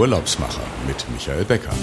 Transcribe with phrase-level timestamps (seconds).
[0.00, 1.74] Urlaubsmacher mit Michael Becker.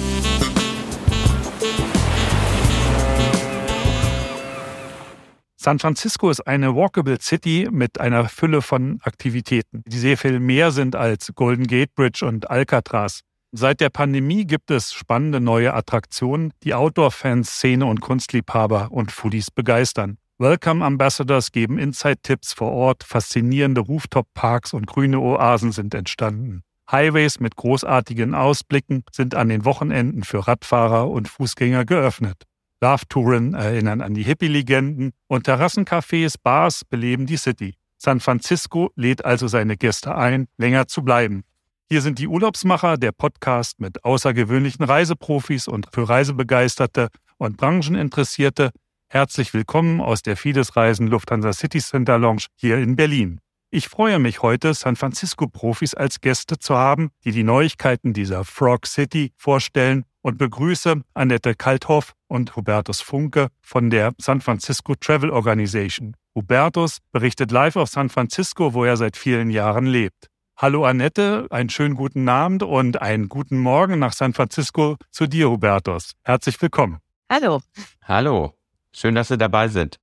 [5.55, 10.71] San Francisco ist eine walkable City mit einer Fülle von Aktivitäten, die sehr viel mehr
[10.71, 13.19] sind als Golden Gate Bridge und Alcatraz.
[13.51, 19.51] Seit der Pandemie gibt es spannende neue Attraktionen, die Outdoor-Fans, Szene- und Kunstliebhaber und Foodies
[19.51, 20.17] begeistern.
[20.39, 26.63] Welcome Ambassadors geben Inside-Tipps vor Ort, faszinierende Rooftop-Parks und grüne Oasen sind entstanden.
[26.91, 32.43] Highways mit großartigen Ausblicken sind an den Wochenenden für Radfahrer und Fußgänger geöffnet.
[32.81, 37.75] Love-Touren erinnern an die Hippie-Legenden und Terrassencafés, Bars beleben die City.
[37.97, 41.43] San Francisco lädt also seine Gäste ein, länger zu bleiben.
[41.89, 48.71] Hier sind die Urlaubsmacher, der Podcast mit außergewöhnlichen Reiseprofis und für Reisebegeisterte und Brancheninteressierte.
[49.09, 53.39] Herzlich willkommen aus der Fides Reisen Lufthansa City Center Lounge hier in Berlin.
[53.69, 58.87] Ich freue mich heute, San Francisco-Profis als Gäste zu haben, die die Neuigkeiten dieser Frog
[58.87, 66.15] City vorstellen und begrüße Annette Kalthoff und Hubertus Funke von der San Francisco Travel Organization.
[66.33, 70.29] Hubertus berichtet live aus San Francisco, wo er seit vielen Jahren lebt.
[70.55, 75.49] Hallo Annette, einen schönen guten Abend und einen guten Morgen nach San Francisco zu dir,
[75.49, 76.13] Hubertus.
[76.23, 76.99] Herzlich willkommen.
[77.29, 77.61] Hallo.
[78.01, 78.53] Hallo.
[78.93, 79.99] Schön, dass Sie dabei sind.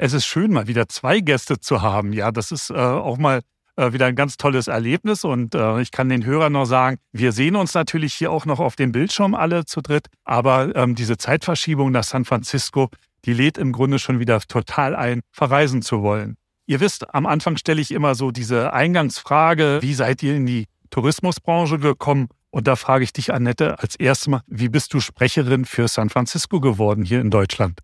[0.00, 2.12] Es ist schön, mal wieder zwei Gäste zu haben.
[2.12, 3.40] Ja, das ist äh, auch mal
[3.74, 7.32] äh, wieder ein ganz tolles Erlebnis und äh, ich kann den Hörern noch sagen, wir
[7.32, 11.16] sehen uns natürlich hier auch noch auf dem Bildschirm alle zu dritt, aber ähm, diese
[11.16, 12.90] Zeitverschiebung nach San Francisco,
[13.24, 16.36] die lädt im Grunde schon wieder total ein, verreisen zu wollen.
[16.66, 20.66] Ihr wisst, am Anfang stelle ich immer so diese Eingangsfrage, wie seid ihr in die
[20.90, 22.28] Tourismusbranche gekommen?
[22.50, 26.08] Und da frage ich dich, Annette, als erstes Mal, wie bist du Sprecherin für San
[26.08, 27.80] Francisco geworden hier in Deutschland?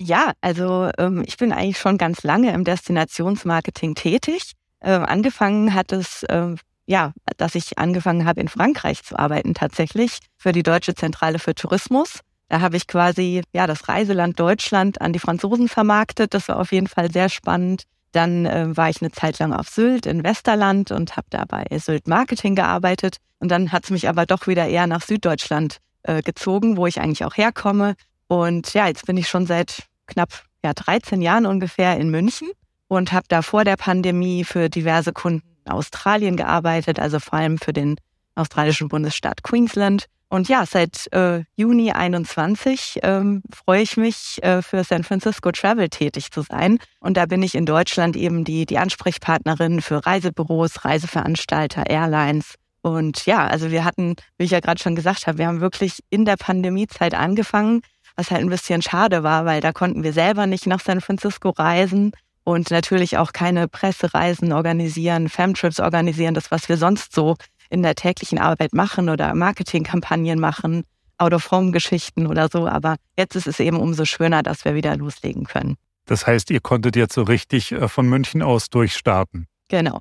[0.00, 4.52] Ja, also ähm, ich bin eigentlich schon ganz lange im Destinationsmarketing tätig.
[4.80, 10.18] Ähm, angefangen hat es, ähm, ja, dass ich angefangen habe, in Frankreich zu arbeiten tatsächlich
[10.36, 12.20] für die Deutsche Zentrale für Tourismus.
[12.48, 16.32] Da habe ich quasi ja das Reiseland Deutschland an die Franzosen vermarktet.
[16.32, 17.82] Das war auf jeden Fall sehr spannend.
[18.12, 21.66] Dann äh, war ich eine Zeit lang auf Sylt in Westerland und habe da bei
[21.76, 23.16] Sylt Marketing gearbeitet.
[23.40, 27.00] Und dann hat es mich aber doch wieder eher nach Süddeutschland äh, gezogen, wo ich
[27.00, 27.96] eigentlich auch herkomme.
[28.28, 30.30] Und ja, jetzt bin ich schon seit knapp
[30.62, 32.48] ja, 13 Jahren ungefähr in München
[32.88, 37.58] und habe da vor der Pandemie für diverse Kunden in Australien gearbeitet, also vor allem
[37.58, 37.96] für den
[38.34, 40.06] australischen Bundesstaat Queensland.
[40.30, 45.88] Und ja, seit äh, Juni 21 ähm, freue ich mich, äh, für San Francisco Travel
[45.88, 46.78] tätig zu sein.
[47.00, 52.56] Und da bin ich in Deutschland eben die, die Ansprechpartnerin für Reisebüros, Reiseveranstalter, Airlines.
[52.82, 56.00] Und ja, also wir hatten, wie ich ja gerade schon gesagt habe, wir haben wirklich
[56.10, 57.80] in der Pandemiezeit angefangen,
[58.18, 61.50] was halt ein bisschen schade war, weil da konnten wir selber nicht nach San Francisco
[61.50, 62.10] reisen
[62.42, 67.36] und natürlich auch keine Pressereisen organisieren, Femtrips organisieren, das, was wir sonst so
[67.70, 70.82] in der täglichen Arbeit machen oder Marketingkampagnen machen,
[71.18, 72.66] Out-of-Home-Geschichten oder so.
[72.66, 75.76] Aber jetzt ist es eben umso schöner, dass wir wieder loslegen können.
[76.06, 79.46] Das heißt, ihr konntet jetzt so richtig äh, von München aus durchstarten.
[79.68, 80.00] Genau.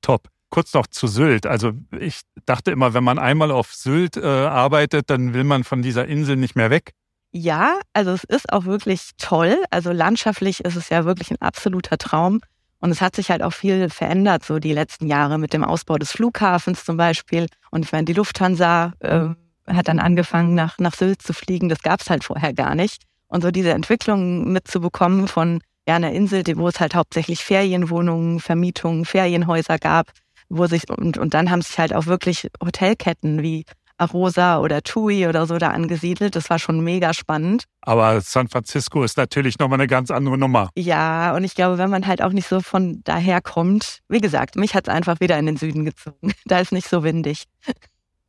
[0.00, 0.28] Top.
[0.48, 1.46] Kurz noch zu Sylt.
[1.46, 5.82] Also ich dachte immer, wenn man einmal auf Sylt äh, arbeitet, dann will man von
[5.82, 6.92] dieser Insel nicht mehr weg.
[7.32, 9.62] Ja, also es ist auch wirklich toll.
[9.70, 12.40] Also landschaftlich ist es ja wirklich ein absoluter Traum.
[12.80, 15.96] Und es hat sich halt auch viel verändert, so die letzten Jahre mit dem Ausbau
[15.96, 17.46] des Flughafens zum Beispiel.
[17.70, 19.28] Und ich meine, die Lufthansa äh,
[19.66, 21.68] hat dann angefangen, nach, nach Sylt zu fliegen.
[21.68, 23.02] Das gab es halt vorher gar nicht.
[23.28, 29.04] Und so diese Entwicklung mitzubekommen von ja, einer Insel, wo es halt hauptsächlich Ferienwohnungen, Vermietungen,
[29.04, 30.10] Ferienhäuser gab,
[30.48, 33.64] wo sich, und, und dann haben sich halt auch wirklich Hotelketten wie
[34.00, 36.36] Arosa oder TUI oder so da angesiedelt.
[36.36, 37.64] Das war schon mega spannend.
[37.82, 40.70] Aber San Francisco ist natürlich nochmal eine ganz andere Nummer.
[40.76, 44.56] Ja, und ich glaube, wenn man halt auch nicht so von daher kommt, wie gesagt,
[44.56, 46.32] mich hat es einfach wieder in den Süden gezogen.
[46.46, 47.44] Da ist nicht so windig.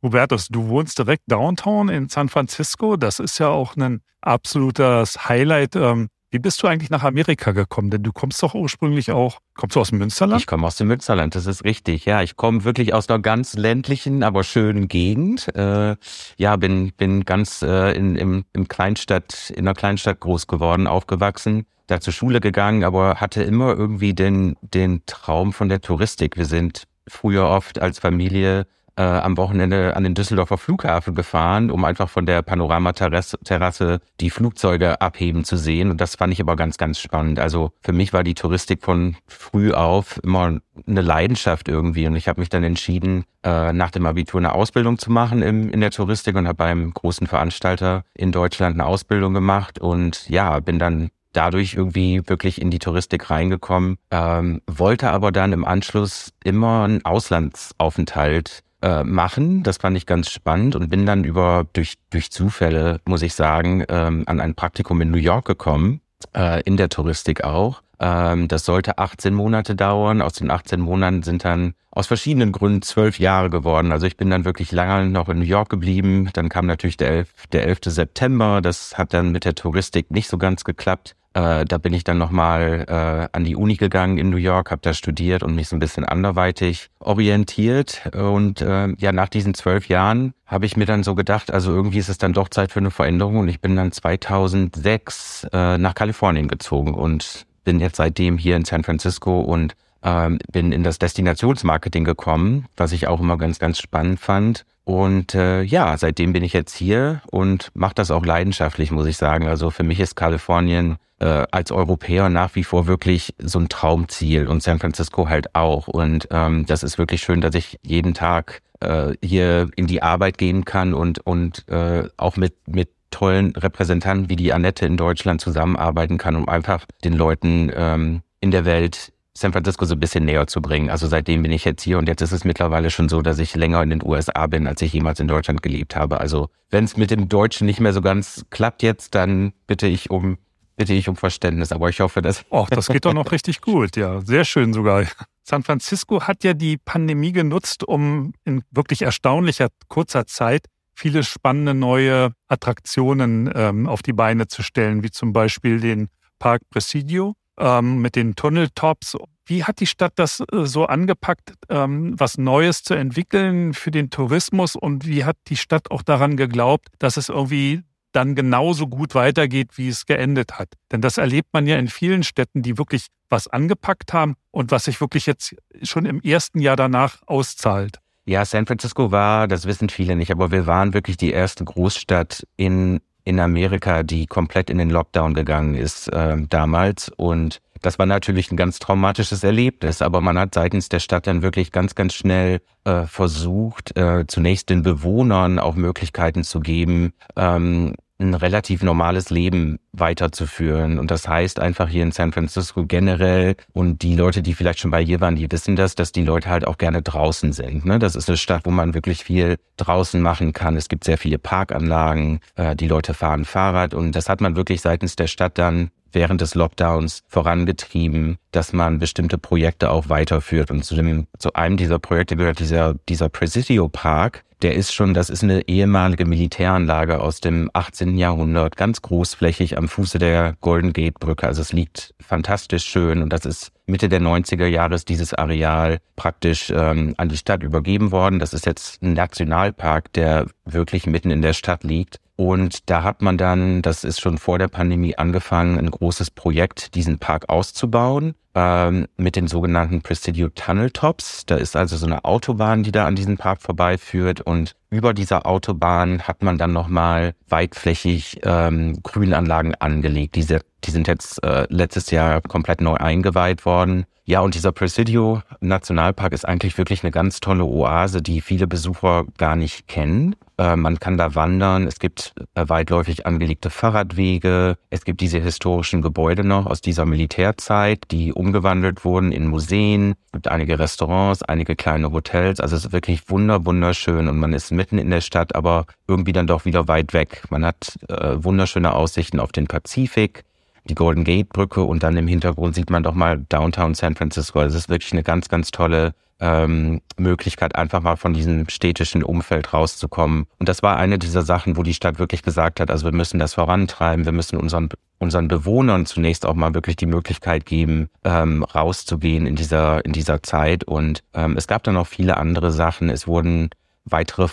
[0.02, 2.96] Hubertus, du wohnst direkt downtown in San Francisco.
[2.96, 7.90] Das ist ja auch ein absolutes Highlight ähm, wie bist du eigentlich nach Amerika gekommen?
[7.90, 10.40] Denn du kommst doch ursprünglich auch, kommst du aus dem Münsterland?
[10.40, 12.06] Ich komme aus dem Münsterland, das ist richtig.
[12.06, 15.54] Ja, ich komme wirklich aus einer ganz ländlichen, aber schönen Gegend.
[15.54, 15.96] Äh,
[16.38, 21.66] ja, bin bin ganz äh, in im, im Kleinstadt in einer Kleinstadt groß geworden, aufgewachsen,
[21.86, 26.38] da zur Schule gegangen, aber hatte immer irgendwie den den Traum von der Touristik.
[26.38, 31.84] Wir sind früher oft als Familie äh, am Wochenende an den Düsseldorfer Flughafen gefahren, um
[31.84, 35.90] einfach von der Panoramaterrasse die Flugzeuge abheben zu sehen.
[35.90, 37.38] Und das fand ich aber ganz, ganz spannend.
[37.38, 42.06] Also für mich war die Touristik von früh auf immer eine Leidenschaft irgendwie.
[42.06, 45.70] Und ich habe mich dann entschieden, äh, nach dem Abitur eine Ausbildung zu machen im,
[45.70, 49.78] in der Touristik und habe beim großen Veranstalter in Deutschland eine Ausbildung gemacht.
[49.78, 55.52] Und ja, bin dann dadurch irgendwie wirklich in die Touristik reingekommen, ähm, wollte aber dann
[55.52, 59.62] im Anschluss immer einen Auslandsaufenthalt äh, machen.
[59.62, 63.84] Das fand ich ganz spannend und bin dann über durch durch Zufälle, muss ich sagen,
[63.88, 66.00] ähm, an ein Praktikum in New York gekommen,
[66.34, 67.82] äh, in der Touristik auch.
[68.02, 70.20] Ähm, das sollte 18 Monate dauern.
[70.20, 73.92] Aus den 18 Monaten sind dann aus verschiedenen Gründen zwölf Jahre geworden.
[73.92, 76.28] Also ich bin dann wirklich lange noch in New York geblieben.
[76.32, 77.78] Dann kam natürlich der 11, der 11.
[77.86, 78.60] September.
[78.60, 81.14] Das hat dann mit der Touristik nicht so ganz geklappt.
[81.34, 84.82] Äh, da bin ich dann nochmal äh, an die Uni gegangen in New York, habe
[84.82, 88.02] da studiert und mich so ein bisschen anderweitig orientiert.
[88.14, 91.98] Und äh, ja, nach diesen zwölf Jahren habe ich mir dann so gedacht, also irgendwie
[91.98, 93.38] ist es dann doch Zeit für eine Veränderung.
[93.38, 98.64] Und ich bin dann 2006 äh, nach Kalifornien gezogen und bin jetzt seitdem hier in
[98.64, 103.78] San Francisco und ähm, bin in das Destinationsmarketing gekommen, was ich auch immer ganz, ganz
[103.78, 104.64] spannend fand.
[104.84, 109.16] Und äh, ja, seitdem bin ich jetzt hier und mache das auch leidenschaftlich, muss ich
[109.16, 109.46] sagen.
[109.46, 114.48] Also für mich ist Kalifornien äh, als Europäer nach wie vor wirklich so ein Traumziel
[114.48, 115.86] und San Francisco halt auch.
[115.86, 120.36] Und ähm, das ist wirklich schön, dass ich jeden Tag äh, hier in die Arbeit
[120.36, 125.40] gehen kann und, und äh, auch mit, mit tollen Repräsentanten wie die Annette in Deutschland
[125.40, 130.24] zusammenarbeiten kann, um einfach den Leuten ähm, in der Welt San Francisco so ein bisschen
[130.24, 130.90] näher zu bringen.
[130.90, 133.54] Also seitdem bin ich jetzt hier und jetzt ist es mittlerweile schon so, dass ich
[133.56, 136.20] länger in den USA bin, als ich jemals in Deutschland gelebt habe.
[136.20, 140.10] Also wenn es mit dem Deutschen nicht mehr so ganz klappt jetzt, dann bitte ich
[140.10, 140.38] um
[140.76, 142.44] bitte ich um Verständnis, aber ich hoffe, dass.
[142.50, 144.20] Och, das geht doch noch richtig gut, ja.
[144.22, 145.06] Sehr schön sogar.
[145.44, 151.74] San Francisco hat ja die Pandemie genutzt, um in wirklich erstaunlicher kurzer Zeit viele spannende
[151.74, 156.08] neue Attraktionen ähm, auf die Beine zu stellen, wie zum Beispiel den
[156.38, 159.16] Park Presidio ähm, mit den Tunneltops.
[159.46, 164.10] Wie hat die Stadt das äh, so angepackt, ähm, was Neues zu entwickeln für den
[164.10, 167.82] Tourismus und wie hat die Stadt auch daran geglaubt, dass es irgendwie
[168.12, 170.68] dann genauso gut weitergeht, wie es geendet hat.
[170.90, 174.84] Denn das erlebt man ja in vielen Städten, die wirklich was angepackt haben und was
[174.84, 177.98] sich wirklich jetzt schon im ersten Jahr danach auszahlt.
[178.24, 182.46] Ja, San Francisco war, das wissen viele nicht, aber wir waren wirklich die erste Großstadt
[182.56, 187.10] in, in Amerika, die komplett in den Lockdown gegangen ist äh, damals.
[187.16, 191.42] Und das war natürlich ein ganz traumatisches Erlebnis, aber man hat seitens der Stadt dann
[191.42, 197.94] wirklich ganz, ganz schnell äh, versucht, äh, zunächst den Bewohnern auch Möglichkeiten zu geben, ähm,
[198.22, 200.98] ein relativ normales Leben weiterzuführen.
[200.98, 204.90] Und das heißt einfach hier in San Francisco generell und die Leute, die vielleicht schon
[204.90, 207.84] bei hier waren, die wissen das, dass die Leute halt auch gerne draußen sind.
[207.84, 207.98] Ne?
[207.98, 210.76] Das ist eine Stadt, wo man wirklich viel draußen machen kann.
[210.76, 214.80] Es gibt sehr viele Parkanlagen, äh, die Leute fahren Fahrrad und das hat man wirklich
[214.80, 220.70] seitens der Stadt dann während des Lockdowns vorangetrieben, dass man bestimmte Projekte auch weiterführt.
[220.70, 224.44] Und zu, dem, zu einem dieser Projekte gehört dieser, dieser Presidio Park.
[224.62, 228.16] Der ist schon, das ist eine ehemalige Militäranlage aus dem 18.
[228.16, 231.48] Jahrhundert, ganz großflächig am Fuße der Golden Gate Brücke.
[231.48, 235.98] Also es liegt fantastisch schön und das ist Mitte der 90er Jahre ist dieses Areal
[236.16, 238.38] praktisch ähm, an die Stadt übergeben worden.
[238.38, 242.18] Das ist jetzt ein Nationalpark, der wirklich mitten in der Stadt liegt.
[242.34, 246.94] Und da hat man dann, das ist schon vor der Pandemie angefangen, ein großes Projekt,
[246.94, 251.44] diesen Park auszubauen ähm, mit den sogenannten Presidio Tunnel Tops.
[251.44, 255.46] Da ist also so eine Autobahn, die da an diesen Park vorbeiführt und über dieser
[255.46, 260.34] Autobahn hat man dann nochmal weitflächig ähm, Grünanlagen angelegt.
[260.34, 264.04] Diese, die sind jetzt äh, letztes Jahr komplett neu eingeweiht worden.
[264.32, 269.26] Ja, und dieser Presidio Nationalpark ist eigentlich wirklich eine ganz tolle Oase, die viele Besucher
[269.36, 270.36] gar nicht kennen.
[270.56, 271.86] Äh, man kann da wandern.
[271.86, 274.78] Es gibt äh, weitläufig angelegte Fahrradwege.
[274.88, 280.14] Es gibt diese historischen Gebäude noch aus dieser Militärzeit, die umgewandelt wurden in Museen.
[280.28, 282.58] Es gibt einige Restaurants, einige kleine Hotels.
[282.58, 286.32] Also es ist wirklich wunder, wunderschön und man ist mitten in der Stadt, aber irgendwie
[286.32, 287.42] dann doch wieder weit weg.
[287.50, 290.44] Man hat äh, wunderschöne Aussichten auf den Pazifik
[290.84, 294.60] die Golden Gate Brücke und dann im Hintergrund sieht man doch mal Downtown San Francisco.
[294.60, 299.22] Also es ist wirklich eine ganz, ganz tolle ähm, Möglichkeit, einfach mal von diesem städtischen
[299.22, 300.46] Umfeld rauszukommen.
[300.58, 303.38] Und das war eine dieser Sachen, wo die Stadt wirklich gesagt hat, also wir müssen
[303.38, 308.64] das vorantreiben, wir müssen unseren unseren Bewohnern zunächst auch mal wirklich die Möglichkeit geben, ähm,
[308.64, 310.82] rauszugehen in dieser in dieser Zeit.
[310.82, 313.08] Und ähm, es gab dann noch viele andere Sachen.
[313.08, 313.70] Es wurden
[314.04, 314.48] weitere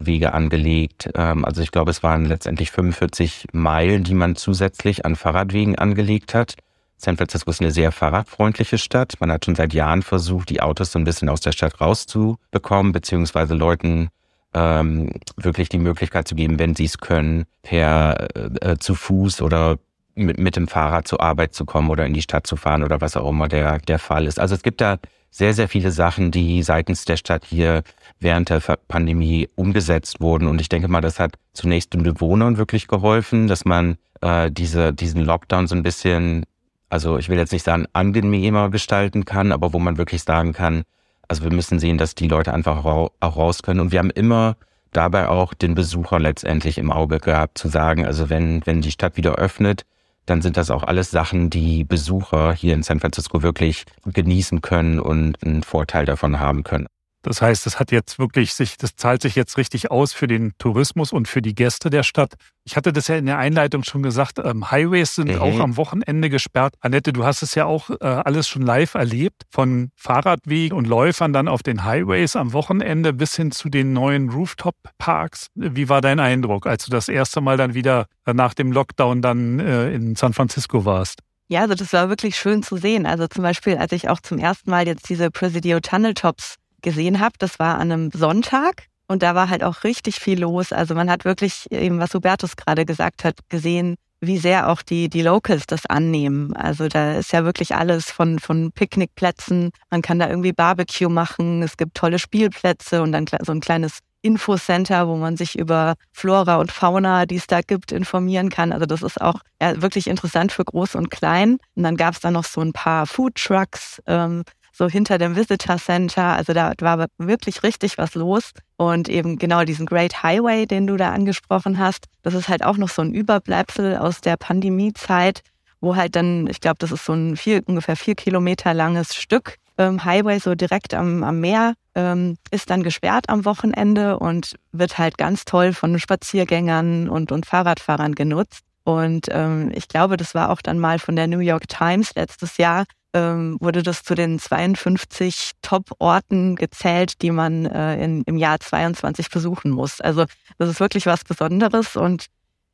[0.00, 1.10] Fahrradwege angelegt.
[1.14, 6.34] Ähm, also ich glaube, es waren letztendlich 45 Meilen, die man zusätzlich an Fahrradwegen angelegt
[6.34, 6.54] hat.
[6.96, 9.14] San Francisco ist eine sehr fahrradfreundliche Stadt.
[9.20, 12.92] Man hat schon seit Jahren versucht, die Autos so ein bisschen aus der Stadt rauszubekommen,
[12.92, 14.08] beziehungsweise Leuten
[14.52, 19.78] ähm, wirklich die Möglichkeit zu geben, wenn sie es können, per äh, zu Fuß oder
[20.14, 23.00] mit, mit dem Fahrrad zur Arbeit zu kommen oder in die Stadt zu fahren oder
[23.00, 24.38] was auch immer der, der Fall ist.
[24.38, 24.98] Also es gibt da
[25.30, 27.82] sehr, sehr viele Sachen, die seitens der Stadt hier
[28.18, 30.48] während der Pandemie umgesetzt wurden.
[30.48, 34.92] Und ich denke mal, das hat zunächst den Bewohnern wirklich geholfen, dass man äh, diese,
[34.92, 36.44] diesen Lockdown so ein bisschen
[36.90, 40.82] also ich will jetzt nicht sagen, angenehmer gestalten kann, aber wo man wirklich sagen kann,
[41.28, 43.78] Also wir müssen sehen, dass die Leute einfach auch raus können.
[43.78, 44.56] Und wir haben immer
[44.92, 49.16] dabei auch den Besucher letztendlich im Auge gehabt, zu sagen, also wenn, wenn die Stadt
[49.16, 49.86] wieder öffnet,
[50.26, 55.00] dann sind das auch alles Sachen, die Besucher hier in San Francisco wirklich genießen können
[55.00, 56.86] und einen Vorteil davon haben können.
[57.22, 60.52] Das heißt, es hat jetzt wirklich sich, das zahlt sich jetzt richtig aus für den
[60.58, 62.34] Tourismus und für die Gäste der Stadt.
[62.64, 65.40] Ich hatte das ja in der Einleitung schon gesagt, ähm, Highways sind mhm.
[65.40, 66.74] auch am Wochenende gesperrt.
[66.80, 71.34] Annette, du hast es ja auch äh, alles schon live erlebt, von Fahrradwegen und Läufern
[71.34, 75.48] dann auf den Highways am Wochenende bis hin zu den neuen Rooftop-Parks.
[75.54, 79.20] Wie war dein Eindruck, als du das erste Mal dann wieder äh, nach dem Lockdown
[79.20, 81.20] dann äh, in San Francisco warst?
[81.48, 83.04] Ja, also das war wirklich schön zu sehen.
[83.04, 87.20] Also zum Beispiel, als ich auch zum ersten Mal jetzt diese Presidio Tunnel Tops gesehen
[87.20, 87.34] habe.
[87.38, 90.72] Das war an einem Sonntag und da war halt auch richtig viel los.
[90.72, 95.08] Also man hat wirklich eben, was Hubertus gerade gesagt hat, gesehen, wie sehr auch die,
[95.08, 96.54] die Locals das annehmen.
[96.54, 99.70] Also da ist ja wirklich alles von, von Picknickplätzen.
[99.90, 101.62] Man kann da irgendwie Barbecue machen.
[101.62, 106.56] Es gibt tolle Spielplätze und dann so ein kleines Infocenter, wo man sich über Flora
[106.56, 108.72] und Fauna, die es da gibt, informieren kann.
[108.72, 111.58] Also das ist auch wirklich interessant für Groß und Klein.
[111.74, 115.36] Und dann gab es da noch so ein paar Food Trucks, ähm, so hinter dem
[115.36, 116.36] Visitor Center.
[116.36, 118.52] Also da war wirklich richtig was los.
[118.76, 122.76] Und eben genau diesen Great Highway, den du da angesprochen hast, das ist halt auch
[122.76, 125.42] noch so ein Überbleibsel aus der Pandemiezeit,
[125.80, 129.56] wo halt dann, ich glaube, das ist so ein vier, ungefähr vier Kilometer langes Stück
[129.80, 134.98] ähm, Highway, so direkt am, am Meer, ähm, ist dann gesperrt am Wochenende und wird
[134.98, 138.64] halt ganz toll von Spaziergängern und, und Fahrradfahrern genutzt.
[138.96, 142.56] Und ähm, ich glaube, das war auch dann mal von der New York Times letztes
[142.56, 148.60] Jahr ähm, wurde das zu den 52 Top-Orten gezählt, die man äh, in, im Jahr
[148.60, 150.00] 22 besuchen muss.
[150.00, 150.26] Also
[150.58, 152.26] das ist wirklich was Besonderes und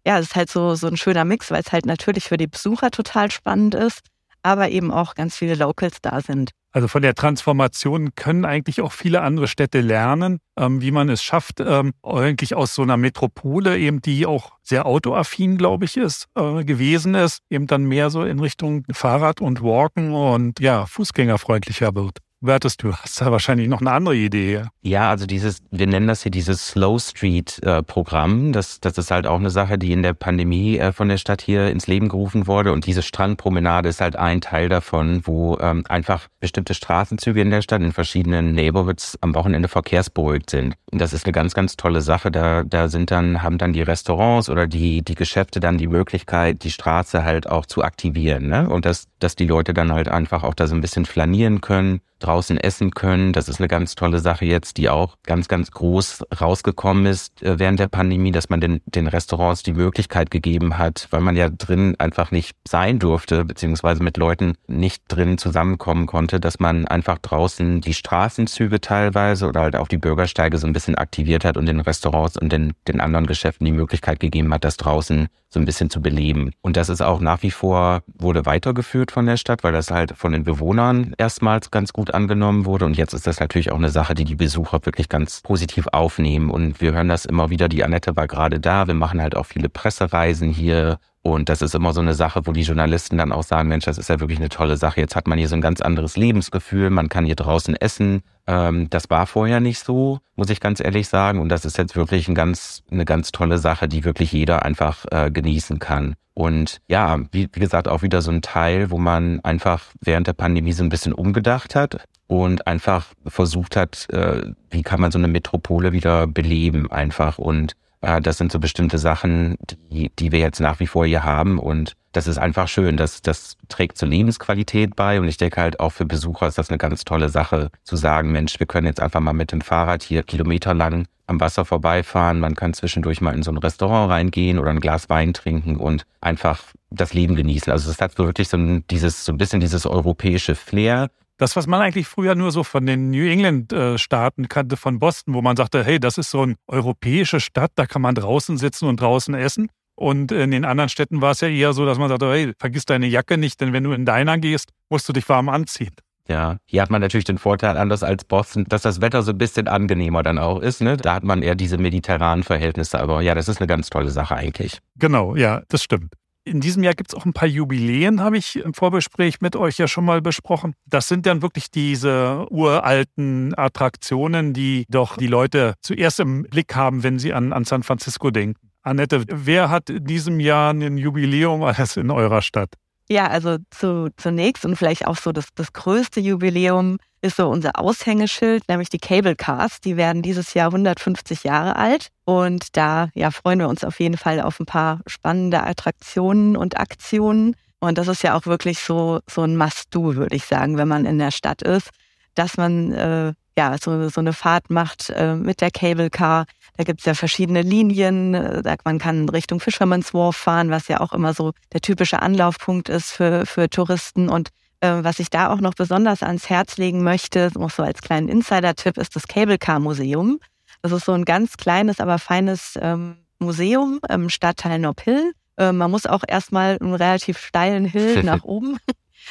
[0.06, 2.46] ja, es ist halt so, so ein schöner Mix, weil es halt natürlich für die
[2.46, 4.00] Besucher total spannend ist,
[4.46, 6.52] aber eben auch ganz viele Locals da sind.
[6.72, 11.22] Also von der Transformation können eigentlich auch viele andere Städte lernen, ähm, wie man es
[11.22, 16.26] schafft, ähm, eigentlich aus so einer Metropole, eben die auch sehr autoaffin, glaube ich, ist,
[16.34, 21.94] äh, gewesen ist, eben dann mehr so in Richtung Fahrrad und Walken und ja, fußgängerfreundlicher
[21.94, 22.18] wird.
[22.42, 24.64] Hubertus, du hast da wahrscheinlich noch eine andere Idee.
[24.82, 28.52] Ja, also dieses, wir nennen das hier dieses Slow Street äh, Programm.
[28.52, 31.40] Das, das ist halt auch eine Sache, die in der Pandemie äh, von der Stadt
[31.40, 32.72] hier ins Leben gerufen wurde.
[32.72, 37.62] Und diese Strandpromenade ist halt ein Teil davon, wo ähm, einfach bestimmte Straßenzüge in der
[37.62, 40.74] Stadt in verschiedenen Neighborhoods am Wochenende verkehrsberuhigt sind.
[40.92, 42.30] Und das ist eine ganz, ganz tolle Sache.
[42.30, 46.64] Da, da sind dann, haben dann die Restaurants oder die, die Geschäfte dann die Möglichkeit,
[46.64, 48.48] die Straße halt auch zu aktivieren.
[48.48, 48.68] Ne?
[48.68, 52.02] Und dass, dass die Leute dann halt einfach auch da so ein bisschen flanieren können
[52.26, 53.32] draußen essen können.
[53.32, 57.58] Das ist eine ganz tolle Sache jetzt, die auch ganz, ganz groß rausgekommen ist äh,
[57.58, 61.48] während der Pandemie, dass man den, den Restaurants die Möglichkeit gegeben hat, weil man ja
[61.48, 67.18] drin einfach nicht sein durfte, beziehungsweise mit Leuten nicht drin zusammenkommen konnte, dass man einfach
[67.18, 71.66] draußen die Straßenzüge teilweise oder halt auch die Bürgersteige so ein bisschen aktiviert hat und
[71.66, 75.64] den Restaurants und den, den anderen Geschäften die Möglichkeit gegeben hat, das draußen so ein
[75.64, 76.50] bisschen zu beleben.
[76.60, 80.12] Und das ist auch nach wie vor, wurde weitergeführt von der Stadt, weil das halt
[80.16, 82.84] von den Bewohnern erstmals ganz gut angenommen wurde.
[82.84, 86.50] Und jetzt ist das natürlich auch eine Sache, die die Besucher wirklich ganz positiv aufnehmen.
[86.50, 88.88] Und wir hören das immer wieder, die Annette war gerade da.
[88.88, 92.52] Wir machen halt auch viele Pressereisen hier und das ist immer so eine Sache, wo
[92.52, 95.00] die Journalisten dann auch sagen, Mensch, das ist ja wirklich eine tolle Sache.
[95.00, 98.22] Jetzt hat man hier so ein ganz anderes Lebensgefühl, man kann hier draußen essen.
[98.46, 101.40] Ähm, das war vorher nicht so, muss ich ganz ehrlich sagen.
[101.40, 105.04] Und das ist jetzt wirklich ein ganz, eine ganz tolle Sache, die wirklich jeder einfach
[105.10, 106.14] äh, genießen kann.
[106.32, 110.34] Und ja, wie, wie gesagt, auch wieder so ein Teil, wo man einfach während der
[110.34, 115.18] Pandemie so ein bisschen umgedacht hat und einfach versucht hat, äh, wie kann man so
[115.18, 117.74] eine Metropole wieder beleben einfach und
[118.20, 119.56] das sind so bestimmte Sachen,
[119.90, 122.96] die, die wir jetzt nach wie vor hier haben und das ist einfach schön.
[122.96, 126.70] Das, das trägt zur Lebensqualität bei und ich denke halt auch für Besucher ist das
[126.70, 130.02] eine ganz tolle Sache, zu sagen, Mensch, wir können jetzt einfach mal mit dem Fahrrad
[130.02, 132.40] hier kilometerlang am Wasser vorbeifahren.
[132.40, 136.06] Man kann zwischendurch mal in so ein Restaurant reingehen oder ein Glas Wein trinken und
[136.20, 137.72] einfach das Leben genießen.
[137.72, 141.66] Also es hat wirklich so ein, dieses, so ein bisschen dieses europäische Flair, das, was
[141.66, 145.84] man eigentlich früher nur so von den New England-Staaten kannte, von Boston, wo man sagte,
[145.84, 149.68] hey, das ist so eine europäische Stadt, da kann man draußen sitzen und draußen essen.
[149.94, 152.84] Und in den anderen Städten war es ja eher so, dass man sagte, hey, vergiss
[152.84, 155.94] deine Jacke nicht, denn wenn du in deiner gehst, musst du dich warm anziehen.
[156.28, 159.38] Ja, hier hat man natürlich den Vorteil, anders als Boston, dass das Wetter so ein
[159.38, 160.80] bisschen angenehmer dann auch ist.
[160.80, 160.96] Ne?
[160.96, 162.98] Da hat man eher diese mediterranen Verhältnisse.
[162.98, 164.80] Aber ja, das ist eine ganz tolle Sache eigentlich.
[164.96, 166.14] Genau, ja, das stimmt.
[166.46, 169.78] In diesem Jahr gibt es auch ein paar Jubiläen, habe ich im Vorgespräch mit euch
[169.78, 170.74] ja schon mal besprochen.
[170.86, 177.02] Das sind dann wirklich diese uralten Attraktionen, die doch die Leute zuerst im Blick haben,
[177.02, 178.70] wenn sie an, an San Francisco denken.
[178.82, 182.74] Annette, wer hat in diesem Jahr ein Jubiläum alles in eurer Stadt?
[183.08, 187.78] Ja, also zu, zunächst und vielleicht auch so das, das größte Jubiläum ist so unser
[187.78, 189.80] Aushängeschild, nämlich die Cable Cars.
[189.80, 192.08] Die werden dieses Jahr 150 Jahre alt.
[192.24, 196.78] Und da ja, freuen wir uns auf jeden Fall auf ein paar spannende Attraktionen und
[196.78, 197.54] Aktionen.
[197.78, 201.04] Und das ist ja auch wirklich so, so ein Must-Do, würde ich sagen, wenn man
[201.04, 201.90] in der Stadt ist,
[202.34, 206.46] dass man äh, ja so, so eine Fahrt macht äh, mit der Cable Car.
[206.76, 208.34] Da gibt's ja verschiedene Linien.
[208.34, 212.88] Äh, man kann Richtung Fisherman's Wharf fahren, was ja auch immer so der typische Anlaufpunkt
[212.88, 214.28] ist für, für Touristen.
[214.28, 218.02] Und äh, was ich da auch noch besonders ans Herz legen möchte, auch so als
[218.02, 220.38] kleinen Insider-Tipp, ist das Cable Car Museum.
[220.82, 225.32] Das ist so ein ganz kleines, aber feines ähm, Museum im Stadtteil Nob Hill.
[225.56, 228.78] Äh, man muss auch erstmal einen relativ steilen Hill nach oben.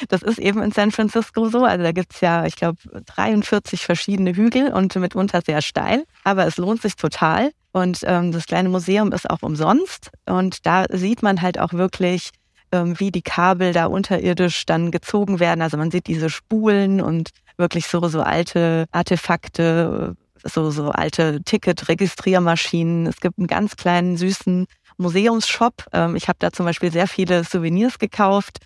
[0.08, 1.64] Das ist eben in San Francisco so.
[1.64, 6.04] Also da gibt's ja, ich glaube, 43 verschiedene Hügel und mitunter sehr steil.
[6.24, 7.50] Aber es lohnt sich total.
[7.72, 10.10] Und ähm, das kleine Museum ist auch umsonst.
[10.26, 12.30] Und da sieht man halt auch wirklich,
[12.72, 15.62] ähm, wie die Kabel da unterirdisch dann gezogen werden.
[15.62, 23.06] Also man sieht diese Spulen und wirklich so, so alte Artefakte, so, so alte Ticket-Registriermaschinen.
[23.06, 25.84] Es gibt einen ganz kleinen, süßen Museumsshop.
[25.92, 28.58] Ähm, ich habe da zum Beispiel sehr viele Souvenirs gekauft.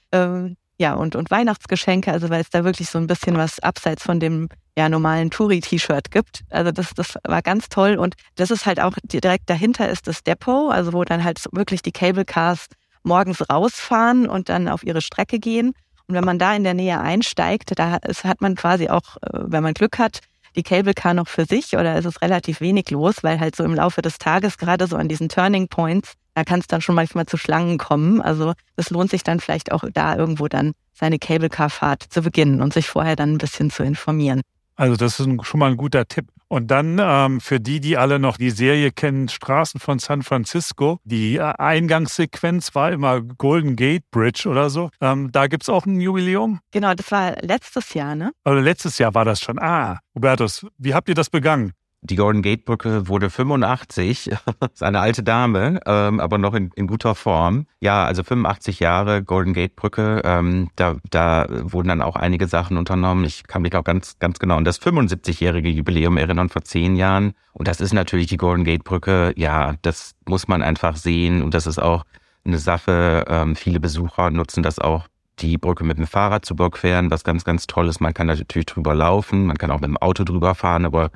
[0.80, 4.18] Ja, und, und Weihnachtsgeschenke, also weil es da wirklich so ein bisschen was abseits von
[4.18, 6.40] dem ja, normalen Touri-T-Shirt gibt.
[6.48, 7.96] Also das, das war ganz toll.
[7.96, 11.82] Und das ist halt auch direkt dahinter ist das Depot, also wo dann halt wirklich
[11.82, 12.64] die Cable Cars
[13.02, 15.74] morgens rausfahren und dann auf ihre Strecke gehen.
[16.08, 19.62] Und wenn man da in der Nähe einsteigt, da hat man quasi auch, äh, wenn
[19.62, 20.20] man Glück hat,
[20.56, 23.64] die Cable Car noch für sich oder ist es relativ wenig los, weil halt so
[23.64, 26.94] im Laufe des Tages gerade so an diesen Turning Points da kann es dann schon
[26.94, 28.22] manchmal zu Schlangen kommen.
[28.22, 32.72] Also es lohnt sich dann vielleicht auch da irgendwo dann seine Cable-Car-Fahrt zu beginnen und
[32.72, 34.40] sich vorher dann ein bisschen zu informieren.
[34.74, 36.28] Also das ist schon mal ein guter Tipp.
[36.48, 40.98] Und dann ähm, für die, die alle noch die Serie kennen, Straßen von San Francisco,
[41.04, 44.88] die äh, Eingangssequenz war immer Golden Gate Bridge oder so.
[45.02, 46.60] Ähm, da gibt's auch ein Jubiläum?
[46.70, 48.32] Genau, das war letztes Jahr, ne?
[48.44, 49.58] Also letztes Jahr war das schon.
[49.58, 51.74] Ah, Hubertus, wie habt ihr das begangen?
[52.02, 54.30] Die Golden Gate Brücke wurde 85,
[54.72, 57.66] ist eine alte Dame, ähm, aber noch in, in, guter Form.
[57.80, 62.78] Ja, also 85 Jahre Golden Gate Brücke, ähm, da, da wurden dann auch einige Sachen
[62.78, 63.24] unternommen.
[63.24, 67.34] Ich kann mich auch ganz, ganz genau an das 75-jährige Jubiläum erinnern vor zehn Jahren.
[67.52, 71.52] Und das ist natürlich die Golden Gate Brücke, ja, das muss man einfach sehen und
[71.52, 72.04] das ist auch
[72.46, 73.26] eine Sache.
[73.28, 75.06] Ähm, viele Besucher nutzen das auch
[75.40, 78.00] die Brücke mit dem Fahrrad zu überqueren, was ganz, ganz toll ist.
[78.00, 81.10] Man kann natürlich drüber laufen, man kann auch mit dem Auto drüber fahren, aber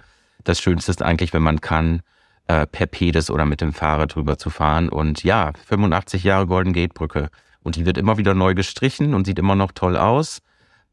[0.45, 2.03] das Schönste ist eigentlich, wenn man kann,
[2.47, 4.89] äh, per Pedis oder mit dem Fahrrad drüber zu fahren.
[4.89, 7.31] Und ja, 85 Jahre Golden Gate Brücke.
[7.63, 10.43] Und die wird immer wieder neu gestrichen und sieht immer noch toll aus.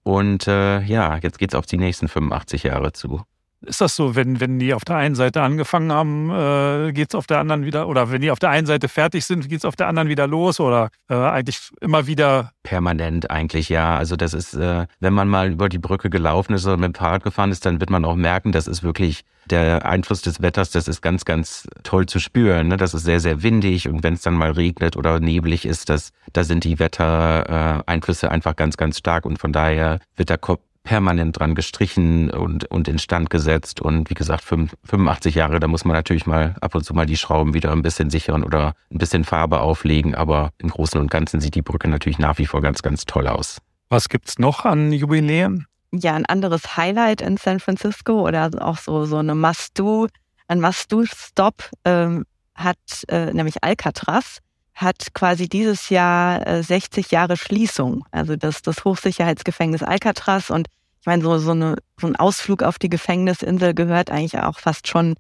[0.04, 3.22] Und äh, ja, jetzt geht's auf die nächsten 85 Jahre zu.
[3.66, 7.16] Ist das so, wenn, wenn die auf der einen Seite angefangen haben, äh, geht es
[7.16, 9.66] auf der anderen wieder, oder wenn die auf der einen Seite fertig sind, geht es
[9.66, 12.54] auf der anderen wieder los oder äh, eigentlich immer wieder?
[12.64, 13.98] Permanent eigentlich, ja.
[13.98, 16.96] Also das ist, äh, wenn man mal über die Brücke gelaufen ist oder mit dem
[16.96, 20.72] Fahrrad gefahren ist, dann wird man auch merken, das ist wirklich der Einfluss des Wetters,
[20.72, 22.70] das ist ganz, ganz toll zu spüren.
[22.70, 22.78] Ne?
[22.78, 26.12] Das ist sehr, sehr windig und wenn es dann mal regnet oder neblig ist, das,
[26.34, 31.38] da sind die Wettereinflüsse einfach ganz, ganz stark und von daher wird der Kopf permanent
[31.40, 33.82] dran gestrichen und, und instand gesetzt.
[33.82, 37.18] Und wie gesagt, 85 Jahre, da muss man natürlich mal ab und zu mal die
[37.18, 40.16] Schrauben wieder ein bisschen sichern oder ein bisschen Farbe auflegen.
[40.16, 43.28] Aber im Großen und Ganzen sieht die Brücke natürlich nach wie vor ganz, ganz toll
[43.28, 43.60] aus.
[43.90, 45.68] Was gibt's noch an Jubiläen?
[45.94, 50.08] Ja, ein anderes Highlight in San Francisco oder auch so, so eine Must-Do,
[50.48, 52.78] ein Must-Do-Stop ähm, hat
[53.10, 54.40] äh, nämlich Alcatraz
[54.74, 58.06] hat quasi dieses Jahr äh, 60 Jahre Schließung.
[58.12, 60.50] Also das, das Hochsicherheitsgefängnis Alcatraz.
[60.50, 60.68] Und
[61.00, 64.88] ich meine, so, so, eine, so ein Ausflug auf die Gefängnisinsel gehört eigentlich auch fast
[64.88, 65.16] schon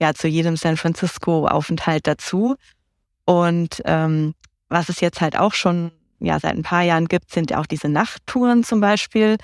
[0.00, 2.56] ja zu jedem San Francisco-Aufenthalt dazu.
[3.24, 4.34] Und ähm,
[4.68, 7.88] was es jetzt halt auch schon ja seit ein paar Jahren gibt, sind auch diese
[7.88, 9.36] Nachttouren zum Beispiel.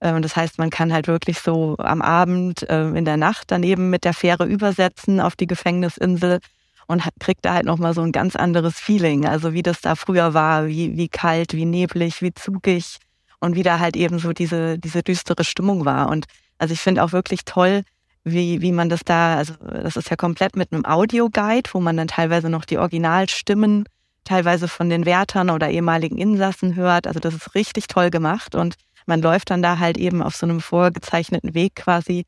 [0.00, 3.90] Ähm, das heißt, man kann halt wirklich so am Abend äh, in der Nacht daneben
[3.90, 6.40] mit der Fähre übersetzen auf die Gefängnisinsel
[6.86, 9.26] und kriegt da halt nochmal so ein ganz anderes Feeling.
[9.26, 12.98] Also wie das da früher war, wie, wie kalt, wie neblig, wie zugig
[13.40, 16.08] und wie da halt eben so diese, diese düstere Stimmung war.
[16.08, 16.26] Und
[16.58, 17.82] also ich finde auch wirklich toll,
[18.24, 21.96] wie, wie man das da, also das ist ja komplett mit einem Audioguide, wo man
[21.96, 23.84] dann teilweise noch die Originalstimmen
[24.24, 27.06] teilweise von den Wärtern oder ehemaligen Insassen hört.
[27.06, 28.74] Also das ist richtig toll gemacht und
[29.06, 32.26] man läuft dann da halt eben auf so einem vorgezeichneten Weg quasi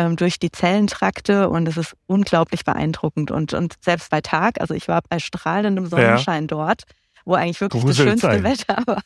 [0.00, 3.30] ähm, durch die Zellentrakte und es ist unglaublich beeindruckend.
[3.30, 6.48] Und, und selbst bei Tag, also ich war bei strahlendem Sonnenschein ja.
[6.48, 6.84] dort,
[7.26, 8.44] wo eigentlich wirklich Grusel das schönste sein.
[8.44, 9.02] Wetter war.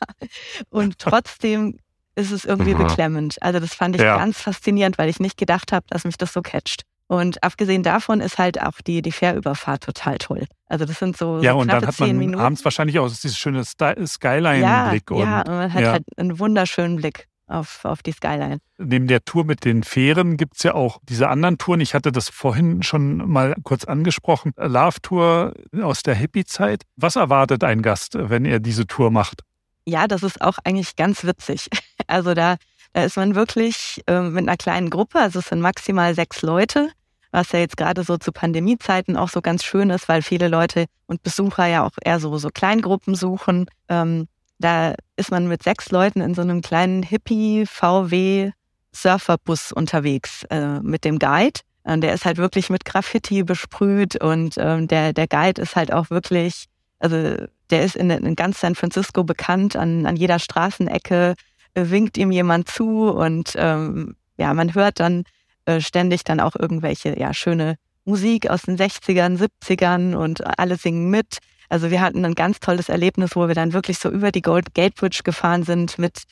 [0.70, 1.78] Und trotzdem
[2.14, 2.86] ist es irgendwie mhm.
[2.86, 3.42] beklemmend.
[3.42, 4.16] Also das fand ich ja.
[4.16, 6.82] ganz faszinierend, weil ich nicht gedacht habe, dass mich das so catcht.
[7.08, 10.46] Und abgesehen davon ist halt auch die, die Fährüberfahrt total toll.
[10.66, 12.40] Also das sind so, ja, so und dann hat man Minuten.
[12.40, 15.10] abends wahrscheinlich auch dieses schöne Skyline-Blick.
[15.10, 15.92] Ja, ja, und man hat ja.
[15.92, 18.58] halt einen wunderschönen Blick auf, auf die Skyline.
[18.78, 21.80] Neben der Tour mit den Fähren gibt es ja auch diese anderen Touren.
[21.80, 24.52] Ich hatte das vorhin schon mal kurz angesprochen.
[24.56, 26.84] Love Tour aus der Hippie-Zeit.
[26.96, 29.42] Was erwartet ein Gast, wenn er diese Tour macht?
[29.86, 31.68] Ja, das ist auch eigentlich ganz witzig.
[32.06, 32.56] Also da,
[32.92, 36.90] da ist man wirklich äh, mit einer kleinen Gruppe, also es sind maximal sechs Leute,
[37.30, 40.84] was ja jetzt gerade so zu Pandemiezeiten auch so ganz schön ist, weil viele Leute
[41.06, 43.70] und Besucher ja auch eher so, so Kleingruppen suchen.
[43.88, 44.28] Ähm,
[44.58, 51.18] da ist man mit sechs Leuten in so einem kleinen Hippie-VW-Surferbus unterwegs äh, mit dem
[51.18, 51.60] Guide.
[51.84, 55.92] Und der ist halt wirklich mit Graffiti besprüht und ähm, der, der Guide ist halt
[55.92, 56.64] auch wirklich,
[56.98, 57.36] also
[57.68, 61.34] der ist in, in ganz San Francisco bekannt, an, an jeder Straßenecke
[61.74, 65.24] äh, winkt ihm jemand zu und ähm, ja, man hört dann
[65.66, 71.10] äh, ständig dann auch irgendwelche ja schöne Musik aus den 60ern, 70ern und alle singen
[71.10, 71.38] mit.
[71.68, 74.74] Also wir hatten ein ganz tolles Erlebnis, wo wir dann wirklich so über die Gold
[74.74, 76.22] Gate Bridge gefahren sind mit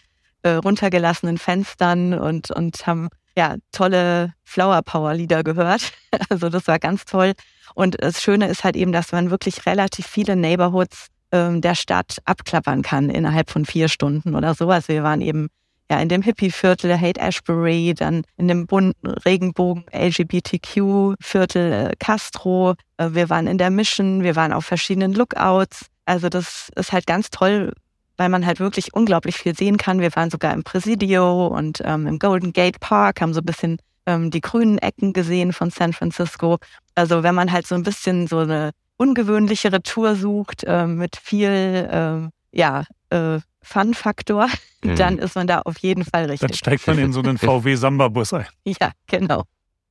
[0.42, 5.92] äh, runtergelassenen Fenstern und, und haben ja tolle Flower Power Lieder gehört.
[6.28, 7.32] Also das war ganz toll.
[7.74, 12.18] Und das Schöne ist halt eben, dass man wirklich relativ viele Neighborhoods ähm, der Stadt
[12.26, 14.68] abklappern kann innerhalb von vier Stunden oder so.
[14.68, 15.48] Also wir waren eben
[15.90, 22.74] ja in dem Hippie-Viertel, Hate Ashbury, dann in dem bunten Regenbogen LGBTQ-Viertel äh, Castro.
[22.96, 25.86] Äh, wir waren in der Mission, wir waren auf verschiedenen Lookouts.
[26.04, 27.72] Also das ist halt ganz toll,
[28.16, 30.00] weil man halt wirklich unglaublich viel sehen kann.
[30.00, 33.78] Wir waren sogar im Presidio und ähm, im Golden Gate Park, haben so ein bisschen
[34.06, 36.58] ähm, die grünen Ecken gesehen von San Francisco.
[36.94, 41.48] Also wenn man halt so ein bisschen so eine ungewöhnlichere Tour sucht äh, mit viel
[41.48, 44.48] äh, ja, äh, Fun-Faktor,
[44.84, 44.96] mhm.
[44.96, 46.40] dann ist man da auf jeden Fall richtig.
[46.40, 48.46] Dann steigt man in so einen VW-Samba-Bus ein.
[48.64, 49.44] Ja, genau.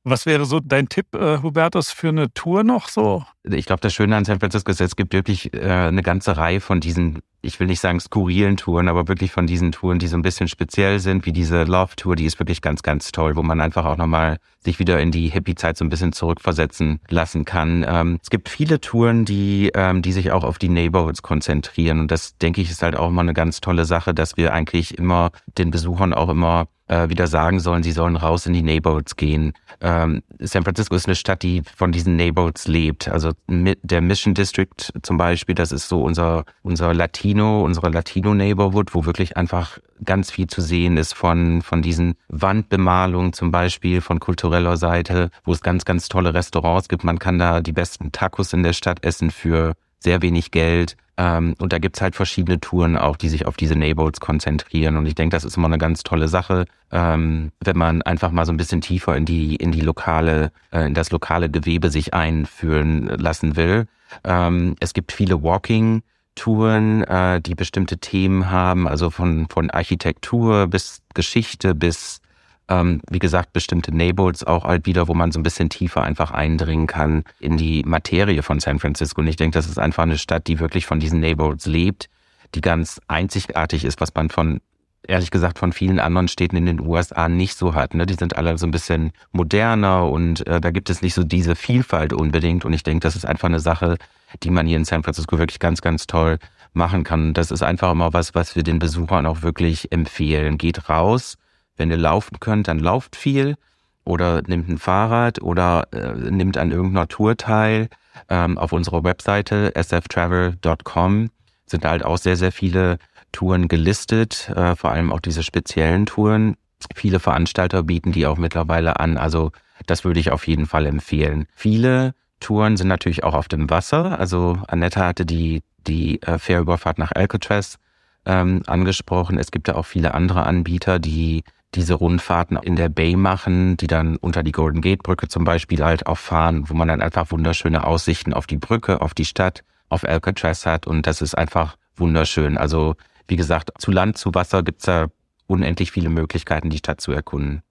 [0.04, 3.24] Was wäre so dein Tipp, äh, Hubertus, für eine Tour noch so?
[3.44, 6.60] Ich glaube, das Schöne an San Francisco ist, es gibt wirklich äh, eine ganze Reihe
[6.60, 10.16] von diesen, ich will nicht sagen skurrilen Touren, aber wirklich von diesen Touren, die so
[10.16, 13.42] ein bisschen speziell sind, wie diese Love Tour, die ist wirklich ganz, ganz toll, wo
[13.42, 17.84] man einfach auch nochmal sich wieder in die Hippie-Zeit so ein bisschen zurückversetzen lassen kann.
[17.86, 21.98] Ähm, es gibt viele Touren, die, ähm, die sich auch auf die Neighborhoods konzentrieren.
[21.98, 24.96] Und das, denke ich, ist halt auch immer eine ganz tolle Sache, dass wir eigentlich
[24.98, 29.16] immer den Besuchern auch immer äh, wieder sagen sollen, sie sollen raus in die Neighborhoods
[29.16, 29.54] gehen.
[29.80, 33.08] Ähm, San Francisco ist eine Stadt, die von diesen Neighborhoods lebt.
[33.08, 38.94] Also der Mission District zum Beispiel, das ist so unser, unser Latino, unsere Latino Neighborhood,
[38.94, 44.20] wo wirklich einfach ganz viel zu sehen ist von, von diesen Wandbemalungen zum Beispiel, von
[44.20, 47.04] kultureller Seite, wo es ganz, ganz tolle Restaurants gibt.
[47.04, 50.96] Man kann da die besten Tacos in der Stadt essen für sehr wenig Geld.
[51.16, 54.96] Ähm, und da gibt's halt verschiedene Touren auch, die sich auf diese Neighborhoods konzentrieren.
[54.96, 58.46] Und ich denke, das ist immer eine ganz tolle Sache, ähm, wenn man einfach mal
[58.46, 62.14] so ein bisschen tiefer in die, in die lokale, äh, in das lokale Gewebe sich
[62.14, 63.86] einführen lassen will.
[64.24, 66.02] Ähm, es gibt viele Walking
[66.34, 72.21] Touren, äh, die bestimmte Themen haben, also von, von Architektur bis Geschichte bis
[72.68, 76.30] ähm, wie gesagt, bestimmte Neighborhoods auch halt wieder, wo man so ein bisschen tiefer einfach
[76.30, 79.20] eindringen kann in die Materie von San Francisco.
[79.20, 82.08] Und ich denke, das ist einfach eine Stadt, die wirklich von diesen Neighborhoods lebt,
[82.54, 84.60] die ganz einzigartig ist, was man von
[85.06, 87.94] ehrlich gesagt von vielen anderen Städten in den USA nicht so hat.
[87.94, 88.06] Ne?
[88.06, 91.56] Die sind alle so ein bisschen moderner und äh, da gibt es nicht so diese
[91.56, 92.64] Vielfalt unbedingt.
[92.64, 93.96] Und ich denke, das ist einfach eine Sache,
[94.42, 96.38] die man hier in San Francisco wirklich ganz, ganz toll
[96.72, 97.34] machen kann.
[97.34, 100.56] Das ist einfach immer was, was wir den Besuchern auch wirklich empfehlen.
[100.56, 101.36] Geht raus,
[101.82, 103.56] wenn ihr laufen könnt, dann lauft viel
[104.04, 107.88] oder nimmt ein Fahrrad oder äh, nimmt an irgendeiner Tour teil.
[108.28, 111.30] Ähm, auf unserer Webseite sftravel.com
[111.66, 112.98] sind halt auch sehr, sehr viele
[113.32, 116.56] Touren gelistet, äh, vor allem auch diese speziellen Touren.
[116.94, 119.50] Viele Veranstalter bieten die auch mittlerweile an, also
[119.86, 121.46] das würde ich auf jeden Fall empfehlen.
[121.54, 126.98] Viele Touren sind natürlich auch auf dem Wasser, also Annette hatte die, die äh, Fährüberfahrt
[126.98, 127.78] nach Alcatraz
[128.24, 129.38] ähm, angesprochen.
[129.38, 131.42] Es gibt ja auch viele andere Anbieter, die
[131.74, 135.82] diese Rundfahrten in der Bay machen, die dann unter die Golden Gate Brücke zum Beispiel
[135.84, 139.64] halt auch fahren, wo man dann einfach wunderschöne Aussichten auf die Brücke, auf die Stadt,
[139.88, 142.58] auf Alcatraz hat und das ist einfach wunderschön.
[142.58, 142.94] Also
[143.28, 145.06] wie gesagt, zu Land, zu Wasser gibt's da
[145.46, 147.62] unendlich viele Möglichkeiten, die Stadt zu erkunden.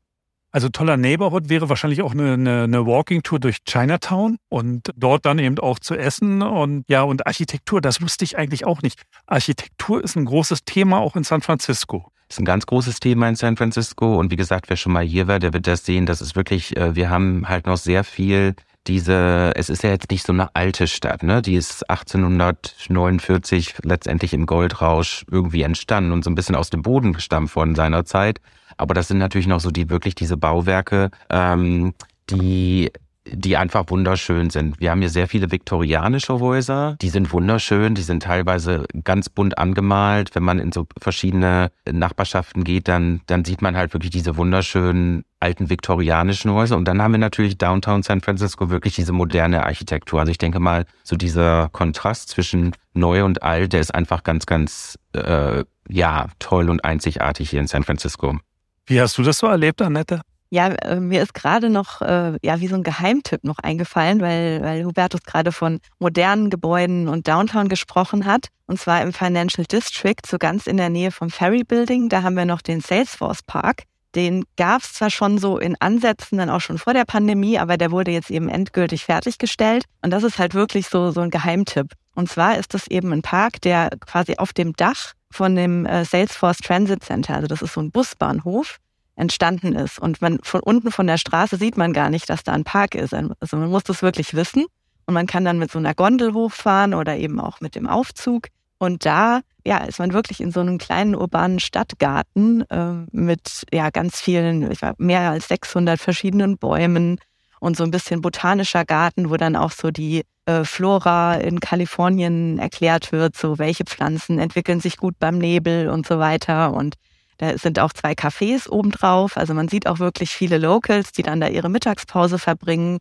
[0.53, 5.39] Also toller Neighborhood wäre wahrscheinlich auch eine, eine, eine Walking-Tour durch Chinatown und dort dann
[5.39, 9.01] eben auch zu essen und ja, und Architektur, das wusste ich eigentlich auch nicht.
[9.27, 13.35] Architektur ist ein großes Thema auch in San Francisco ist ein ganz großes Thema in
[13.35, 14.17] San Francisco.
[14.17, 16.05] Und wie gesagt, wer schon mal hier war, der wird das sehen.
[16.05, 18.55] Das ist wirklich, äh, wir haben halt noch sehr viel
[18.87, 21.43] diese, es ist ja jetzt nicht so eine alte Stadt, ne?
[21.43, 27.13] Die ist 1849 letztendlich im Goldrausch irgendwie entstanden und so ein bisschen aus dem Boden
[27.13, 28.41] gestammt von seiner Zeit.
[28.77, 31.93] Aber das sind natürlich noch so die wirklich diese Bauwerke, ähm,
[32.31, 32.91] die
[33.25, 34.79] die einfach wunderschön sind.
[34.79, 39.57] Wir haben hier sehr viele viktorianische Häuser, die sind wunderschön, die sind teilweise ganz bunt
[39.57, 40.34] angemalt.
[40.34, 45.23] Wenn man in so verschiedene Nachbarschaften geht, dann, dann sieht man halt wirklich diese wunderschönen
[45.39, 46.77] alten viktorianischen Häuser.
[46.77, 50.19] Und dann haben wir natürlich Downtown San Francisco wirklich diese moderne Architektur.
[50.19, 54.45] Also ich denke mal, so dieser Kontrast zwischen neu und alt, der ist einfach ganz,
[54.45, 58.38] ganz, äh, ja, toll und einzigartig hier in San Francisco.
[58.86, 60.21] Wie hast du das so erlebt, Annette?
[60.53, 64.61] Ja, äh, mir ist gerade noch äh, ja wie so ein Geheimtipp noch eingefallen, weil,
[64.61, 68.49] weil Hubertus gerade von modernen Gebäuden und Downtown gesprochen hat.
[68.67, 72.09] Und zwar im Financial District, so ganz in der Nähe vom Ferry Building.
[72.09, 73.83] Da haben wir noch den Salesforce Park.
[74.13, 77.77] Den gab es zwar schon so in Ansätzen, dann auch schon vor der Pandemie, aber
[77.77, 79.85] der wurde jetzt eben endgültig fertiggestellt.
[80.01, 81.93] Und das ist halt wirklich so, so ein Geheimtipp.
[82.13, 86.03] Und zwar ist das eben ein Park, der quasi auf dem Dach von dem äh,
[86.03, 88.79] Salesforce Transit Center, also das ist so ein Busbahnhof,
[89.21, 89.99] entstanden ist.
[89.99, 92.95] Und man von unten von der Straße sieht man gar nicht, dass da ein Park
[92.95, 93.13] ist.
[93.13, 94.65] Also man muss das wirklich wissen.
[95.05, 98.47] Und man kann dann mit so einer Gondel hochfahren oder eben auch mit dem Aufzug.
[98.77, 103.91] Und da ja, ist man wirklich in so einem kleinen urbanen Stadtgarten äh, mit ja
[103.91, 107.19] ganz vielen, ich war mehr als 600 verschiedenen Bäumen
[107.60, 112.57] und so ein bisschen botanischer Garten, wo dann auch so die äh, Flora in Kalifornien
[112.57, 116.73] erklärt wird, so welche Pflanzen entwickeln sich gut beim Nebel und so weiter.
[116.73, 116.95] Und
[117.41, 119.36] da sind auch zwei Cafés obendrauf.
[119.36, 122.99] Also man sieht auch wirklich viele Locals, die dann da ihre Mittagspause verbringen.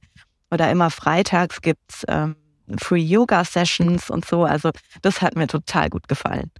[0.50, 2.36] Oder immer freitags gibt's ähm,
[2.78, 4.44] Free Yoga Sessions und so.
[4.44, 4.70] Also
[5.02, 6.50] das hat mir total gut gefallen.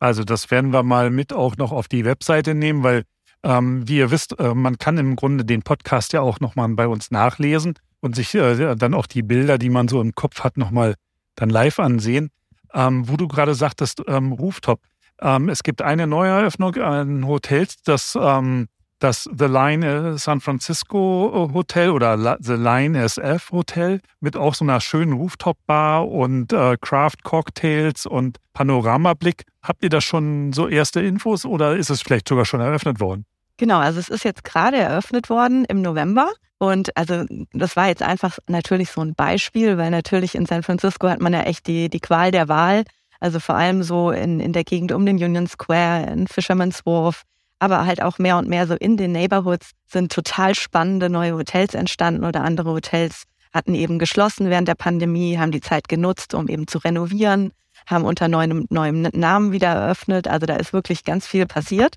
[0.00, 3.04] Also das werden wir mal mit auch noch auf die Webseite nehmen, weil
[3.44, 6.88] ähm, wie ihr wisst, äh, man kann im Grunde den Podcast ja auch nochmal bei
[6.88, 10.56] uns nachlesen und sich äh, dann auch die Bilder, die man so im Kopf hat,
[10.56, 10.96] nochmal
[11.36, 12.30] dann live ansehen.
[12.74, 14.80] Ähm, wo du gerade sagtest, ähm, Rooftop.
[15.20, 21.48] Ähm, es gibt eine Neueröffnung an Hotels, das, ähm, das The Line äh, San Francisco
[21.50, 26.76] äh, Hotel oder The Line SF Hotel mit auch so einer schönen Rooftop-Bar und äh,
[26.80, 29.44] Craft-Cocktails und Panoramablick.
[29.62, 33.24] Habt ihr da schon so erste Infos oder ist es vielleicht sogar schon eröffnet worden?
[33.56, 36.30] Genau, also es ist jetzt gerade eröffnet worden im November.
[36.58, 41.08] Und also das war jetzt einfach natürlich so ein Beispiel, weil natürlich in San Francisco
[41.08, 42.84] hat man ja echt die, die Qual der Wahl.
[43.20, 47.22] Also vor allem so in, in der Gegend um den Union Square, in Fisherman's Wharf,
[47.58, 51.74] aber halt auch mehr und mehr so in den Neighborhoods sind total spannende neue Hotels
[51.74, 56.48] entstanden oder andere Hotels hatten eben geschlossen während der Pandemie, haben die Zeit genutzt, um
[56.48, 57.52] eben zu renovieren,
[57.86, 60.28] haben unter neuem, neuem Namen wieder eröffnet.
[60.28, 61.96] Also da ist wirklich ganz viel passiert.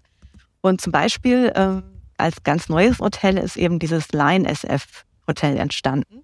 [0.61, 1.81] Und zum Beispiel äh,
[2.17, 6.23] als ganz neues Hotel ist eben dieses Line SF Hotel entstanden.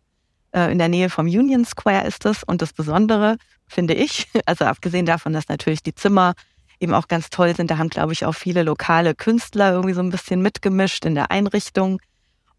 [0.58, 2.44] Äh, in der Nähe vom Union Square ist es.
[2.44, 4.28] Und das Besondere, finde ich.
[4.46, 6.34] Also abgesehen davon, dass natürlich die Zimmer
[6.80, 7.70] eben auch ganz toll sind.
[7.70, 11.32] Da haben, glaube ich, auch viele lokale Künstler irgendwie so ein bisschen mitgemischt in der
[11.32, 12.00] Einrichtung.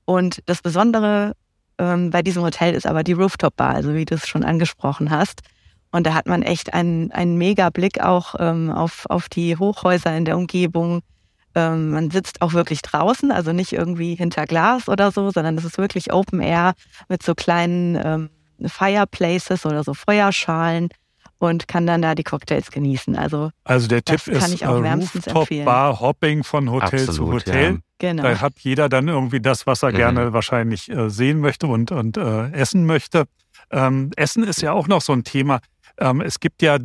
[0.04, 1.34] Und das Besondere
[1.78, 5.40] ähm, bei diesem Hotel ist aber die Rooftop-Bar, also wie du es schon angesprochen hast.
[5.90, 10.16] Und da hat man echt einen, einen mega Blick auch ähm, auf, auf die Hochhäuser
[10.16, 11.00] in der Umgebung.
[11.54, 15.64] Ähm, man sitzt auch wirklich draußen, also nicht irgendwie hinter Glas oder so, sondern es
[15.64, 16.74] ist wirklich Open Air
[17.08, 18.30] mit so kleinen ähm,
[18.66, 20.88] Fireplaces oder so Feuerschalen
[21.38, 23.16] und kann dann da die Cocktails genießen.
[23.16, 27.50] Also, also der Tipp ist ich auch wärmstens Rooftop Bar Hopping von Hotel Absolut, zu
[27.50, 27.72] Hotel.
[27.72, 27.78] Ja.
[27.98, 28.22] Genau.
[28.22, 29.96] Da hat jeder dann irgendwie das, was er mhm.
[29.96, 33.24] gerne wahrscheinlich äh, sehen möchte und, und äh, essen möchte.
[33.70, 35.60] Ähm, essen ist ja auch noch so ein Thema.
[35.98, 36.78] Ähm, es gibt ja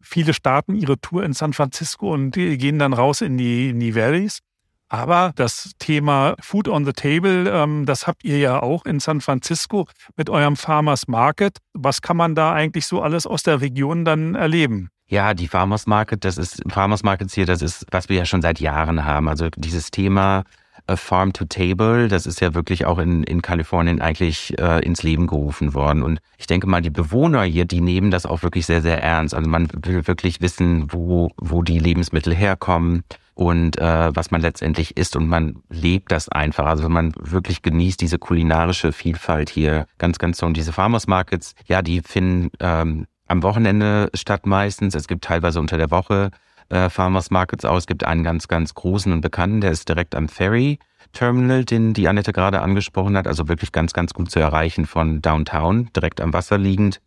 [0.00, 3.94] viele starten ihre Tour in San Francisco und gehen dann raus in die, in die
[3.94, 4.40] Valleys.
[4.88, 9.20] Aber das Thema Food on the Table, ähm, das habt ihr ja auch in San
[9.20, 11.58] Francisco mit eurem Farmers Market.
[11.74, 14.88] Was kann man da eigentlich so alles aus der Region dann erleben?
[15.06, 18.42] Ja, die Farmers Market, das ist Farmers Markets hier, das ist, was wir ja schon
[18.42, 19.28] seit Jahren haben.
[19.28, 20.44] Also dieses Thema
[20.88, 25.02] äh, Farm to Table, das ist ja wirklich auch in, in Kalifornien eigentlich äh, ins
[25.02, 26.02] Leben gerufen worden.
[26.02, 29.34] Und ich denke mal, die Bewohner hier, die nehmen das auch wirklich sehr, sehr ernst.
[29.34, 34.96] Also man will wirklich wissen, wo, wo die Lebensmittel herkommen und äh, was man letztendlich
[34.96, 36.66] isst und man lebt das einfach.
[36.66, 40.46] Also man wirklich genießt diese kulinarische Vielfalt hier ganz, ganz so.
[40.46, 44.94] Und diese Farmers Markets, ja, die finden ähm, am Wochenende statt meistens.
[44.94, 46.30] Es gibt teilweise unter der Woche
[46.68, 47.82] äh, Farmers Markets aus.
[47.82, 50.78] Es gibt einen ganz, ganz großen und bekannten, der ist direkt am Ferry
[51.12, 53.26] Terminal, den die Annette gerade angesprochen hat.
[53.26, 57.00] Also wirklich ganz, ganz gut zu erreichen von Downtown, direkt am Wasser liegend.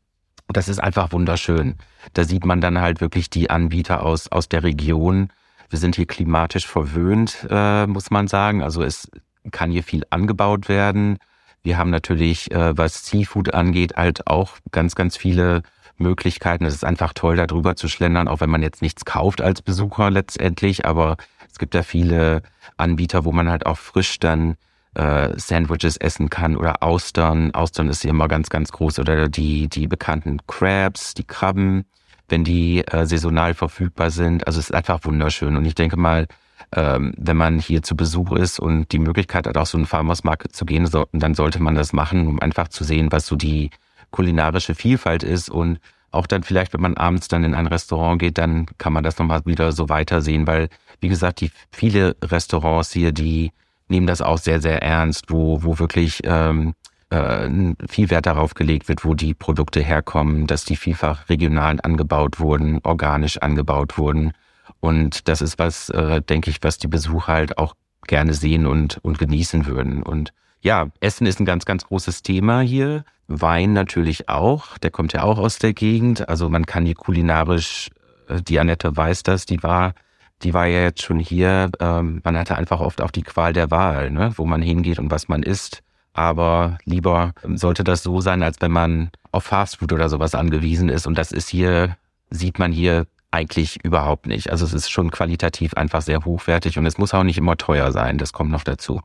[0.48, 1.76] Das ist einfach wunderschön.
[2.14, 5.30] Da sieht man dann halt wirklich die Anbieter aus, aus der Region
[5.72, 8.62] wir sind hier klimatisch verwöhnt, äh, muss man sagen.
[8.62, 9.10] Also es
[9.52, 11.18] kann hier viel angebaut werden.
[11.64, 15.64] Wir haben natürlich, äh, was Seafood angeht, halt auch ganz, ganz viele
[16.02, 16.66] Möglichkeiten.
[16.66, 19.62] Es ist einfach toll, da drüber zu schlendern, auch wenn man jetzt nichts kauft als
[19.62, 20.86] Besucher letztendlich.
[20.86, 21.18] Aber
[21.52, 22.42] es gibt da viele
[22.78, 24.56] Anbieter, wo man halt auch frisch dann
[24.96, 27.54] äh, Sandwiches essen kann oder Austern.
[27.54, 31.86] Austern ist hier immer ganz, ganz groß oder die, die bekannten Crabs, die Krabben,
[32.30, 34.48] wenn die äh, saisonal verfügbar sind.
[34.48, 35.56] Also es ist einfach wunderschön.
[35.56, 36.28] Und ich denke mal,
[36.74, 40.24] ähm, wenn man hier zu Besuch ist und die Möglichkeit hat, auf so einen Farmers
[40.24, 43.36] Market zu gehen, so, dann sollte man das machen, um einfach zu sehen, was so
[43.36, 43.72] die
[44.12, 45.80] kulinarische Vielfalt ist und
[46.12, 49.18] auch dann vielleicht, wenn man abends dann in ein Restaurant geht, dann kann man das
[49.18, 50.68] nochmal wieder so weitersehen, weil,
[51.00, 53.52] wie gesagt, die viele Restaurants hier, die
[53.88, 56.74] nehmen das auch sehr, sehr ernst, wo, wo wirklich ähm,
[57.12, 57.50] äh,
[57.90, 62.80] viel Wert darauf gelegt wird, wo die Produkte herkommen, dass die vielfach regional angebaut wurden,
[62.84, 64.34] organisch angebaut wurden.
[64.80, 67.76] Und das ist was, äh, denke ich, was die Besucher halt auch
[68.08, 70.04] gerne sehen und, und genießen würden.
[70.04, 73.04] Und ja, Essen ist ein ganz, ganz großes Thema hier.
[73.40, 74.78] Wein natürlich auch.
[74.80, 76.28] Der kommt ja auch aus der Gegend.
[76.28, 77.90] Also man kann hier kulinarisch,
[78.28, 79.94] äh, die Annette weiß das, die war
[80.44, 81.70] die war ja jetzt schon hier.
[81.80, 84.32] Ähm, man hatte einfach oft auch die Qual der Wahl, ne?
[84.36, 85.82] wo man hingeht und was man isst.
[86.14, 91.08] Aber lieber sollte das so sein, als wenn man auf Fastfood oder sowas angewiesen ist.
[91.08, 91.96] Und das ist hier,
[92.30, 94.50] sieht man hier eigentlich überhaupt nicht.
[94.50, 97.92] Also es ist schon qualitativ einfach sehr hochwertig und es muss auch nicht immer teuer
[97.94, 98.18] sein.
[98.18, 99.02] Das kommt noch dazu.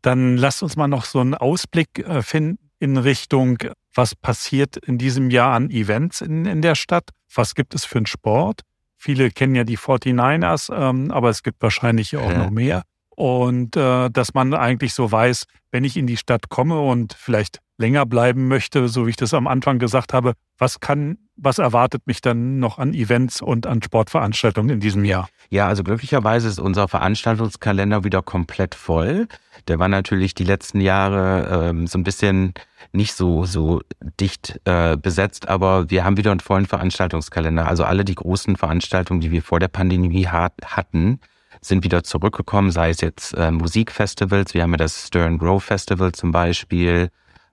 [0.00, 3.58] Dann lasst uns mal noch so einen Ausblick äh, finden in Richtung,
[3.94, 7.10] was passiert in diesem Jahr an Events in, in der Stadt?
[7.32, 8.62] Was gibt es für einen Sport?
[8.96, 12.38] Viele kennen ja die 49ers, ähm, aber es gibt wahrscheinlich auch ja.
[12.38, 12.82] noch mehr.
[13.10, 17.60] Und äh, dass man eigentlich so weiß, wenn ich in die Stadt komme und vielleicht
[17.76, 22.06] länger bleiben möchte, so wie ich das am Anfang gesagt habe, was kann, was erwartet
[22.06, 25.28] mich dann noch an Events und an Sportveranstaltungen in diesem Jahr?
[25.48, 29.26] Ja, also glücklicherweise ist unser Veranstaltungskalender wieder komplett voll.
[29.68, 32.54] Der war natürlich die letzten Jahre ähm, so ein bisschen
[32.92, 33.80] nicht so so
[34.20, 37.66] dicht äh, besetzt, aber wir haben wieder einen vollen Veranstaltungskalender.
[37.66, 41.20] Also alle die großen Veranstaltungen, die wir vor der Pandemie hat, hatten,
[41.60, 46.12] sind wieder zurückgekommen, sei es jetzt äh, Musikfestivals, wir haben ja das Stern Grove Festival
[46.12, 47.10] zum Beispiel.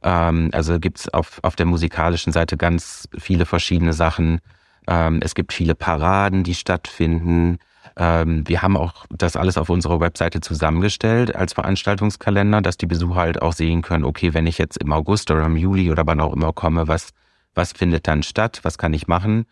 [0.07, 4.39] Ähm, also gibt's auf, auf der musikalischen Seite ganz viele verschiedene Sachen.
[4.87, 7.57] Ähm, es gibt viele Paraden, die stattfinden.
[7.97, 13.19] Ähm, wir haben auch das alles auf unserer Webseite zusammengestellt als Veranstaltungskalender, dass die Besucher
[13.19, 16.21] halt auch sehen können, okay, wenn ich jetzt im August oder im Juli oder wann
[16.21, 17.09] auch immer komme, was,
[17.53, 19.45] was findet dann statt, was kann ich machen.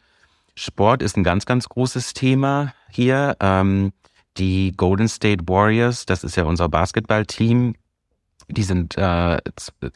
[0.56, 3.36] Sport ist ein ganz, ganz großes Thema hier.
[3.42, 3.92] Ähm,
[4.38, 7.76] die Golden State Warriors, das ist ja unser Basketballteam,
[8.48, 9.38] die sind äh,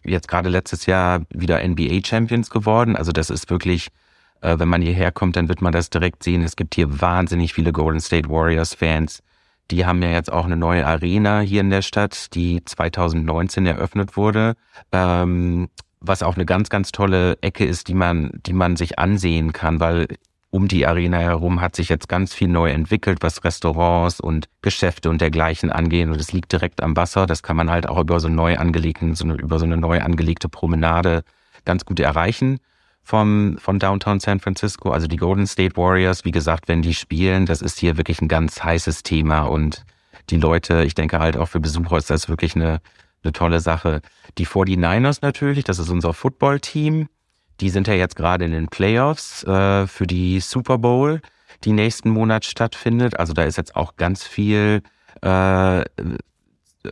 [0.03, 2.95] jetzt gerade letztes Jahr wieder NBA Champions geworden.
[2.95, 3.89] Also das ist wirklich
[4.41, 6.43] äh, wenn man hierher kommt, dann wird man das direkt sehen.
[6.43, 9.21] Es gibt hier wahnsinnig viele Golden State Warriors Fans.
[9.71, 14.17] Die haben ja jetzt auch eine neue Arena hier in der Stadt, die 2019 eröffnet
[14.17, 14.55] wurde.
[14.91, 15.69] Ähm,
[16.01, 19.79] was auch eine ganz, ganz tolle Ecke ist, die man, die man sich ansehen kann,
[19.79, 20.07] weil
[20.51, 25.09] um die Arena herum hat sich jetzt ganz viel neu entwickelt, was Restaurants und Geschäfte
[25.09, 26.11] und dergleichen angehen.
[26.11, 27.25] Und es liegt direkt am Wasser.
[27.27, 30.01] Das kann man halt auch über so neu angelegten, so eine, über so eine neu
[30.01, 31.23] angelegte Promenade
[31.65, 32.59] ganz gut erreichen
[33.03, 36.25] vom, von Downtown San Francisco, also die Golden State Warriors.
[36.25, 39.83] Wie gesagt, wenn die spielen, das ist hier wirklich ein ganz heißes Thema und
[40.29, 42.81] die Leute, ich denke halt auch für Besucher ist das wirklich eine,
[43.23, 44.01] eine tolle Sache.
[44.37, 47.07] Die 49ers natürlich, das ist unser Football-Team.
[47.61, 51.21] Die sind ja jetzt gerade in den Playoffs äh, für die Super Bowl,
[51.63, 53.19] die nächsten Monat stattfindet.
[53.19, 54.81] Also da ist jetzt auch ganz viel
[55.21, 55.83] äh,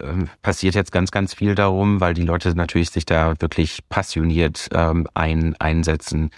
[0.01, 4.67] ähm, passiert jetzt ganz, ganz viel darum, weil die Leute natürlich sich da wirklich passioniert
[4.73, 6.32] ähm, ein, einsetzen.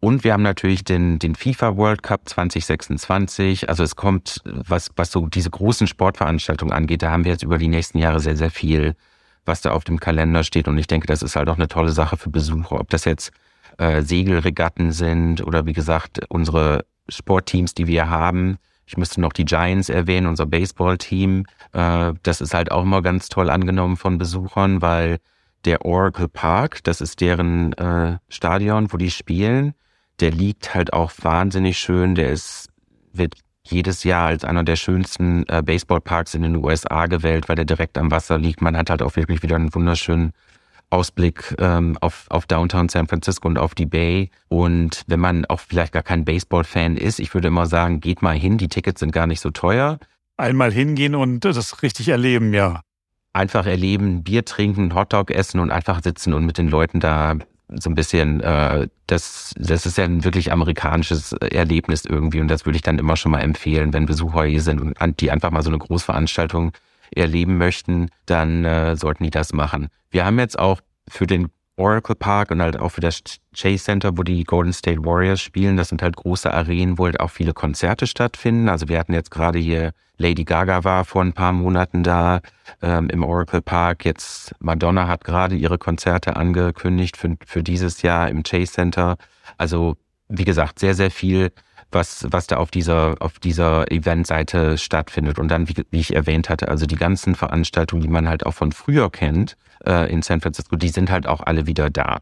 [0.00, 3.68] Und wir haben natürlich den, den FIFA World Cup 2026.
[3.68, 7.58] Also es kommt, was, was so diese großen Sportveranstaltungen angeht, da haben wir jetzt über
[7.58, 8.96] die nächsten Jahre sehr, sehr viel,
[9.44, 10.66] was da auf dem Kalender steht.
[10.66, 12.80] Und ich denke, das ist halt auch eine tolle Sache für Besucher.
[12.80, 13.30] Ob das jetzt
[13.78, 19.44] äh, Segelregatten sind oder wie gesagt, unsere Sportteams, die wir haben, ich müsste noch die
[19.44, 21.46] Giants erwähnen, unser Baseball-Team.
[21.72, 25.18] Äh, das ist halt auch immer ganz toll angenommen von Besuchern, weil
[25.64, 29.74] der Oracle Park, das ist deren äh, Stadion, wo die spielen,
[30.20, 32.14] der liegt halt auch wahnsinnig schön.
[32.14, 32.68] Der ist,
[33.12, 33.34] wird
[33.64, 37.98] jedes Jahr als einer der schönsten äh, Baseballparks in den USA gewählt, weil der direkt
[37.98, 38.62] am Wasser liegt.
[38.62, 40.32] Man hat halt auch wirklich wieder einen wunderschönen
[40.90, 44.30] Ausblick ähm, auf, auf Downtown San Francisco und auf die Bay.
[44.48, 48.36] Und wenn man auch vielleicht gar kein Baseball-Fan ist, ich würde immer sagen, geht mal
[48.36, 49.98] hin, die Tickets sind gar nicht so teuer.
[50.36, 52.82] Einmal hingehen und das richtig erleben, ja.
[53.32, 57.36] Einfach erleben, Bier trinken, Hotdog essen und einfach sitzen und mit den Leuten da
[57.68, 62.64] so ein bisschen, äh, das, das ist ja ein wirklich amerikanisches Erlebnis irgendwie und das
[62.64, 65.62] würde ich dann immer schon mal empfehlen, wenn Besucher hier sind und die einfach mal
[65.62, 66.72] so eine Großveranstaltung
[67.14, 69.88] erleben möchten, dann äh, sollten die das machen.
[70.10, 73.22] Wir haben jetzt auch für den Oracle Park und halt auch für das
[73.54, 75.76] Chase Center, wo die Golden State Warriors spielen.
[75.76, 78.68] Das sind halt große Arenen, wo halt auch viele Konzerte stattfinden.
[78.68, 82.40] Also wir hatten jetzt gerade hier Lady Gaga war vor ein paar Monaten da
[82.80, 84.06] ähm, im Oracle Park.
[84.06, 89.16] Jetzt Madonna hat gerade ihre Konzerte angekündigt für, für dieses Jahr im Chase Center.
[89.58, 89.96] Also
[90.28, 91.52] wie gesagt, sehr, sehr viel
[91.90, 95.38] was, was da auf dieser, auf dieser Eventseite stattfindet.
[95.38, 98.54] Und dann, wie, wie ich erwähnt hatte, also die ganzen Veranstaltungen, die man halt auch
[98.54, 102.18] von früher kennt äh, in San Francisco, die sind halt auch alle wieder da.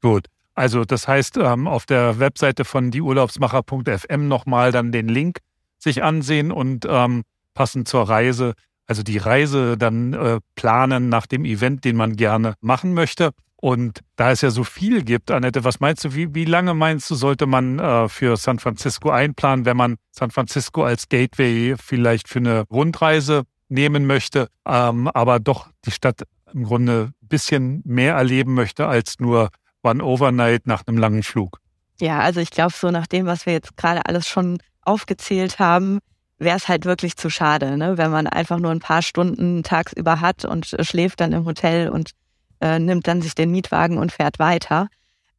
[0.00, 0.26] Gut.
[0.54, 5.38] Also das heißt, ähm, auf der Webseite von dieurlaubsmacher.fm nochmal dann den Link
[5.78, 7.22] sich ansehen und ähm,
[7.54, 8.54] passend zur Reise,
[8.86, 13.30] also die Reise dann äh, planen nach dem Event, den man gerne machen möchte.
[13.60, 17.10] Und da es ja so viel gibt, Annette, was meinst du, wie, wie lange meinst
[17.10, 22.26] du, sollte man äh, für San Francisco einplanen, wenn man San Francisco als Gateway vielleicht
[22.26, 26.22] für eine Rundreise nehmen möchte, ähm, aber doch die Stadt
[26.54, 29.50] im Grunde ein bisschen mehr erleben möchte als nur
[29.82, 31.58] One Overnight nach einem langen Flug?
[32.00, 35.98] Ja, also ich glaube, so nach dem, was wir jetzt gerade alles schon aufgezählt haben,
[36.38, 37.98] wäre es halt wirklich zu schade, ne?
[37.98, 41.90] wenn man einfach nur ein paar Stunden tagsüber hat und äh, schläft dann im Hotel
[41.90, 42.12] und
[42.60, 44.88] äh, nimmt dann sich den Mietwagen und fährt weiter.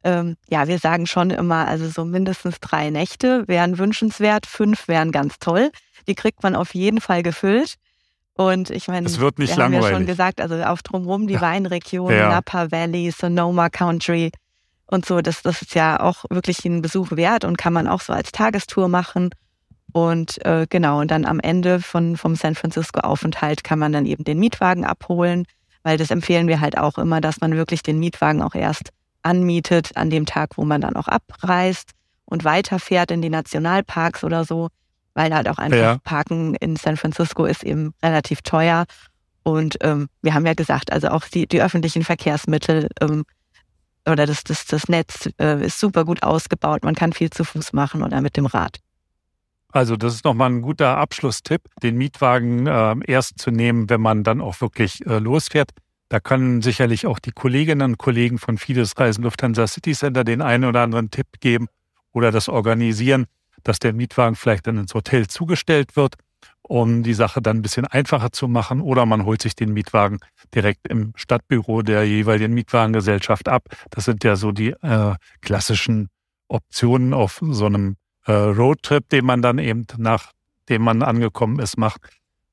[0.04, 5.12] Ähm, ja, wir sagen schon immer, also so mindestens drei Nächte wären wünschenswert, fünf wären
[5.12, 5.72] ganz toll.
[6.08, 7.76] Die kriegt man auf jeden Fall gefüllt.
[8.34, 9.86] Und ich meine, es wird nicht wir langweilig.
[9.86, 11.42] haben ja schon gesagt, also auf drumherum die ja.
[11.42, 12.30] Weinregion, ja.
[12.30, 14.32] Napa Valley, Sonoma Country
[14.92, 18.02] und so, das, das ist ja auch wirklich ein Besuch wert und kann man auch
[18.02, 19.30] so als Tagestour machen.
[19.94, 24.06] Und äh, genau, und dann am Ende von, vom San Francisco Aufenthalt kann man dann
[24.06, 25.46] eben den Mietwagen abholen
[25.84, 28.90] weil das empfehlen wir halt auch immer, dass man wirklich den Mietwagen auch erst
[29.24, 31.92] anmietet an dem Tag, wo man dann auch abreist
[32.26, 34.70] und weiterfährt in die Nationalparks oder so,
[35.14, 35.98] weil halt auch einfach ja.
[36.04, 38.86] Parken in San Francisco ist eben relativ teuer.
[39.44, 43.24] Und ähm, wir haben ja gesagt, also auch die, die öffentlichen Verkehrsmittel ähm,
[44.08, 46.84] oder das, das, das Netz äh, ist super gut ausgebaut.
[46.84, 48.80] Man kann viel zu Fuß machen oder mit dem Rad.
[49.72, 54.24] Also das ist nochmal ein guter Abschlusstipp, den Mietwagen äh, erst zu nehmen, wenn man
[54.24, 55.72] dann auch wirklich äh, losfährt.
[56.10, 60.42] Da können sicherlich auch die Kolleginnen und Kollegen von Fides Reisen Lufthansa City Center den
[60.42, 61.68] einen oder anderen Tipp geben
[62.12, 63.28] oder das organisieren,
[63.64, 66.16] dass der Mietwagen vielleicht dann ins Hotel zugestellt wird,
[66.64, 68.82] um die Sache dann ein bisschen einfacher zu machen.
[68.82, 70.20] Oder man holt sich den Mietwagen
[70.54, 73.64] direkt im Stadtbüro der jeweiligen Mietwagengesellschaft ab.
[73.90, 76.10] Das sind ja so die äh, klassischen
[76.50, 77.96] Optionen auf so einem
[78.30, 82.02] Roadtrip, den man dann eben nachdem man angekommen ist, macht.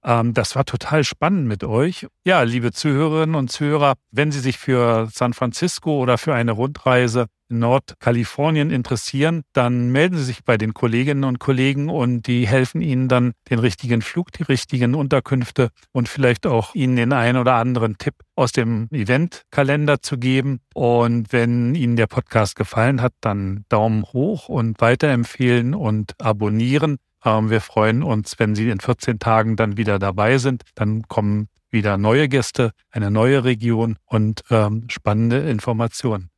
[0.04, 2.06] Ähm, das war total spannend mit euch.
[2.24, 7.26] Ja, liebe Zuhörerinnen und Zuhörer, wenn Sie sich für San Francisco oder für eine Rundreise
[7.50, 12.82] in Nordkalifornien interessieren, dann melden Sie sich bei den Kolleginnen und Kollegen und die helfen
[12.82, 17.54] Ihnen dann den richtigen Flug, die richtigen Unterkünfte und vielleicht auch Ihnen den einen oder
[17.54, 20.60] anderen Tipp aus dem Eventkalender zu geben.
[20.74, 26.98] Und wenn Ihnen der Podcast gefallen hat, dann Daumen hoch und weiterempfehlen und abonnieren.
[27.24, 30.62] Ähm, wir freuen uns, wenn Sie in 14 Tagen dann wieder dabei sind.
[30.74, 36.30] Dann kommen wieder neue Gäste, eine neue Region und ähm, spannende Informationen.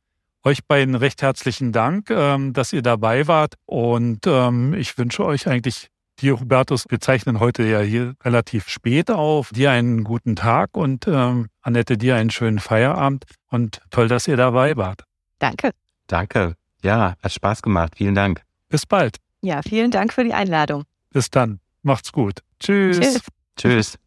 [0.43, 3.55] Euch beiden recht herzlichen Dank, ähm, dass ihr dabei wart.
[3.65, 9.11] Und ähm, ich wünsche euch eigentlich, dir, Hubertus, wir zeichnen heute ja hier relativ spät
[9.11, 9.49] auf.
[9.49, 13.25] Dir einen guten Tag und ähm, Annette, dir einen schönen Feierabend.
[13.49, 15.03] Und toll, dass ihr dabei wart.
[15.37, 15.71] Danke.
[16.07, 16.55] Danke.
[16.83, 17.93] Ja, hat Spaß gemacht.
[17.95, 18.41] Vielen Dank.
[18.69, 19.17] Bis bald.
[19.41, 20.83] Ja, vielen Dank für die Einladung.
[21.11, 21.59] Bis dann.
[21.81, 22.43] Macht's gut.
[22.59, 22.99] Tschüss.
[22.99, 23.21] Tschüss.
[23.57, 23.97] Tschüss.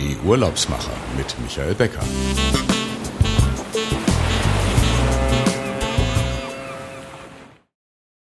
[0.00, 2.02] Die Urlaubsmacher mit Michael Becker.